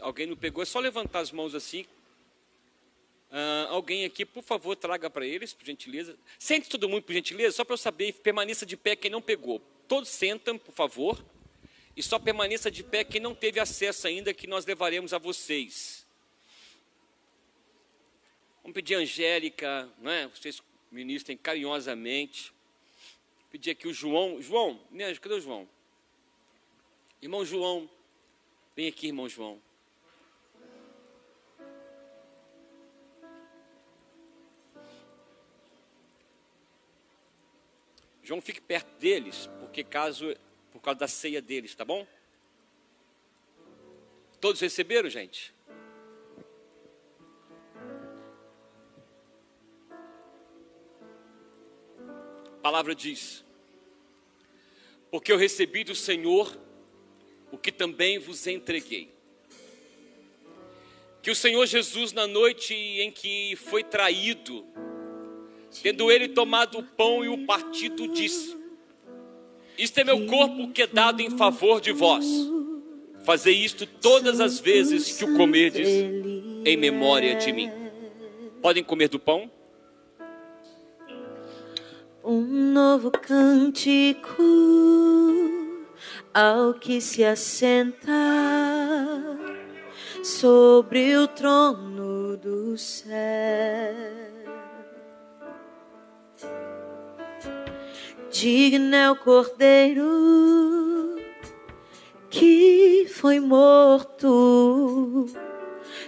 [0.00, 0.62] Alguém não pegou?
[0.62, 1.86] É só levantar as mãos assim.
[3.30, 6.16] Uh, alguém aqui, por favor, traga para eles, por gentileza.
[6.38, 8.12] Sente todo mundo, por gentileza, só para eu saber.
[8.14, 9.60] Permaneça de pé quem não pegou.
[9.88, 11.24] Todos sentam, por favor.
[11.96, 16.05] E só permaneça de pé quem não teve acesso ainda, que nós levaremos a vocês.
[18.66, 20.26] Vamos pedir a Angélica, não é?
[20.26, 20.60] vocês
[20.90, 22.52] ministrem carinhosamente.
[23.48, 24.42] Pedir aqui o João.
[24.42, 25.68] João, me ajuda, cadê o João?
[27.22, 27.88] Irmão João,
[28.74, 29.62] vem aqui, irmão João.
[38.24, 40.36] João fique perto deles, porque caso
[40.72, 42.04] por causa da ceia deles, tá bom?
[44.40, 45.54] Todos receberam, gente?
[52.66, 53.44] Palavra diz:
[55.08, 56.58] Porque eu recebi do Senhor
[57.52, 59.08] o que também vos entreguei.
[61.22, 64.64] Que o Senhor Jesus, na noite em que foi traído,
[65.82, 68.56] Tendo ele tomado o pão e o partido, disse:
[69.76, 72.24] Isto é meu corpo que é dado em favor de vós.
[73.24, 75.86] Fazei isto todas as vezes que o comerdes
[76.64, 77.70] em memória de mim.
[78.62, 79.50] Podem comer do pão?
[82.28, 84.42] Um novo cântico
[86.34, 88.10] ao que se assenta
[90.24, 93.14] sobre o trono do céu.
[98.32, 101.14] Digno é o cordeiro
[102.28, 105.26] que foi morto.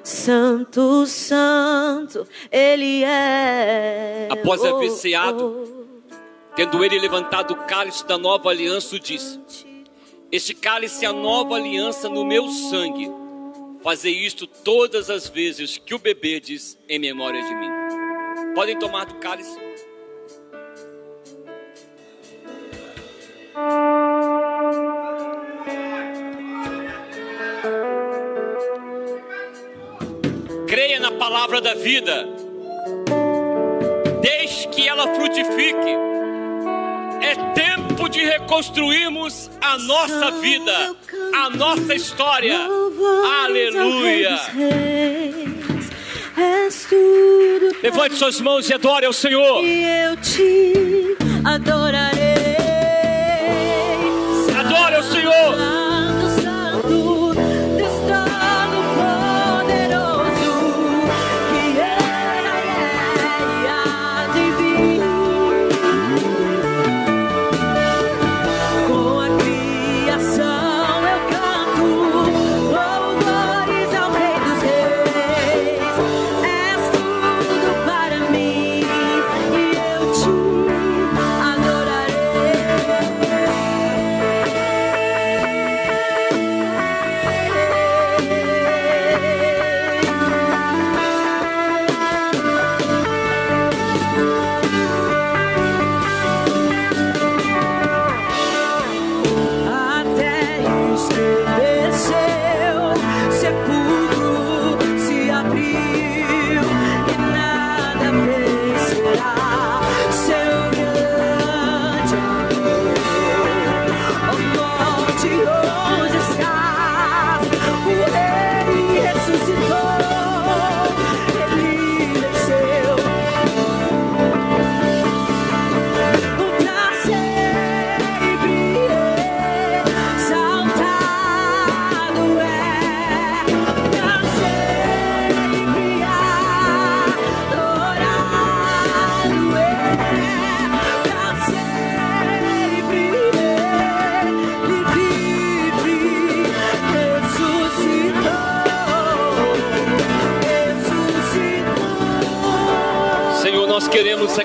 [0.03, 4.27] Santo, santo, ele é.
[4.32, 5.78] Após haver ceado,
[6.59, 9.39] tendo ele levantado o cálice da nova aliança, disse:
[10.33, 13.09] Este cálice é a nova aliança no meu sangue.
[13.81, 17.71] Fazei isto todas as vezes que o bebedes em memória de mim.
[18.57, 19.57] Podem tomar do cálice.
[30.67, 32.27] Creia na palavra da vida.
[34.21, 36.18] Deixe que ela frutifique.
[38.09, 40.97] Tempo de reconstruirmos a nossa vida,
[41.35, 42.59] a nossa história.
[43.45, 44.39] Aleluia.
[47.83, 49.63] Levante suas mãos e adore ao Senhor.
[49.65, 52.28] E eu te adorarei.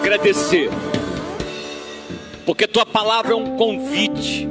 [0.03, 0.69] Agradecer,
[2.45, 4.45] porque tua palavra é um convite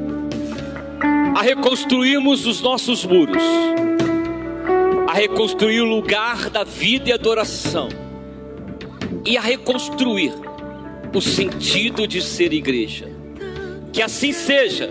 [1.37, 3.43] a reconstruirmos os nossos muros,
[5.07, 7.91] a reconstruir o lugar da vida e adoração
[9.27, 10.33] e a reconstruir
[11.15, 13.13] o sentido de ser igreja.
[13.93, 14.91] Que assim seja,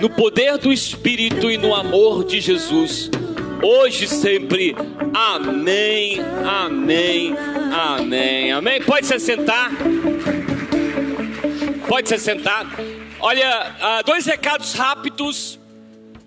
[0.00, 3.10] no poder do Espírito e no amor de Jesus,
[3.62, 4.74] hoje e sempre.
[5.12, 7.34] Amém, amém,
[7.70, 8.82] amém, amém.
[8.82, 9.70] Pode se sentar.
[11.86, 12.66] Pode se sentar.
[13.20, 15.58] Olha, ah, dois recados rápidos.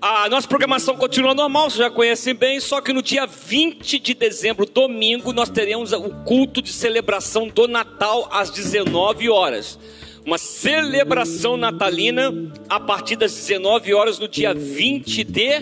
[0.01, 4.13] A nossa programação continua normal, vocês já conhecem bem, só que no dia 20 de
[4.13, 9.79] dezembro, domingo, nós teremos o culto de celebração do Natal às 19 horas.
[10.25, 12.33] Uma celebração natalina
[12.67, 15.59] a partir das 19 horas no dia 20 de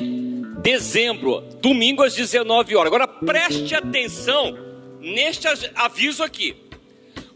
[0.63, 2.87] dezembro, domingo às 19 horas.
[2.87, 4.70] Agora preste atenção
[5.01, 6.55] neste aviso aqui.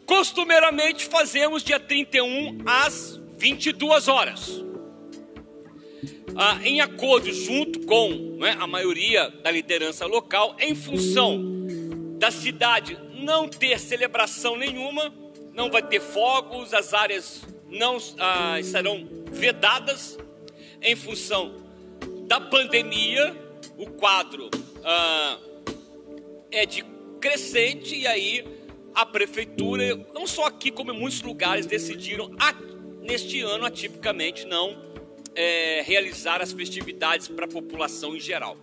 [0.06, 4.66] Costumeiramente fazemos dia 31 às 22 horas
[6.36, 11.42] ah, em acordo junto com né, a maioria da liderança local, em função
[12.20, 15.14] da cidade não ter celebração nenhuma,
[15.54, 20.18] não vai ter fogos, as áreas não ah, estarão vedadas,
[20.82, 21.56] em função
[22.28, 23.36] da pandemia,
[23.78, 24.50] o quadro
[24.84, 25.38] ah,
[26.52, 26.84] é de
[27.26, 28.46] crescente e aí
[28.94, 32.30] a prefeitura, não só aqui como em muitos lugares, decidiram
[33.02, 34.80] neste ano atipicamente não
[35.34, 38.56] é, realizar as festividades para a população em geral.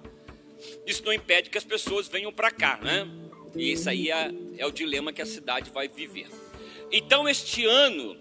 [0.86, 3.10] Isso não impede que as pessoas venham para cá, né?
[3.56, 6.28] E isso aí é, é, o dilema que a cidade vai viver.
[6.92, 8.16] Então, este ano,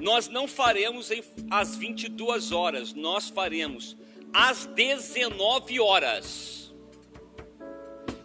[0.00, 3.94] nós não faremos em, às 22 horas, nós faremos
[4.32, 6.74] às 19 horas.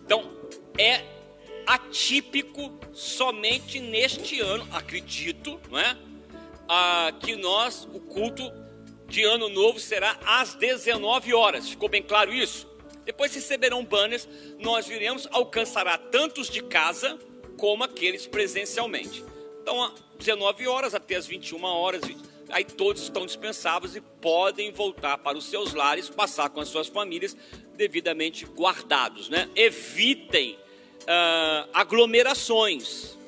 [0.06, 0.32] Então,
[0.78, 1.17] é
[1.68, 5.98] atípico somente neste ano, acredito, não é?
[6.70, 8.50] Ah, que nós, o culto
[9.08, 11.70] de ano novo será às 19 horas.
[11.70, 12.68] Ficou bem claro isso?
[13.06, 14.28] Depois receberão banners,
[14.60, 17.18] nós viremos, alcançará tantos de casa
[17.58, 19.24] como aqueles presencialmente.
[19.62, 22.02] Então, às 19 horas até as 21 horas,
[22.50, 26.88] aí todos estão dispensáveis e podem voltar para os seus lares, passar com as suas
[26.88, 27.36] famílias
[27.76, 29.50] devidamente guardados, né?
[29.56, 30.58] Evitem
[31.08, 33.18] uh, aglomerações,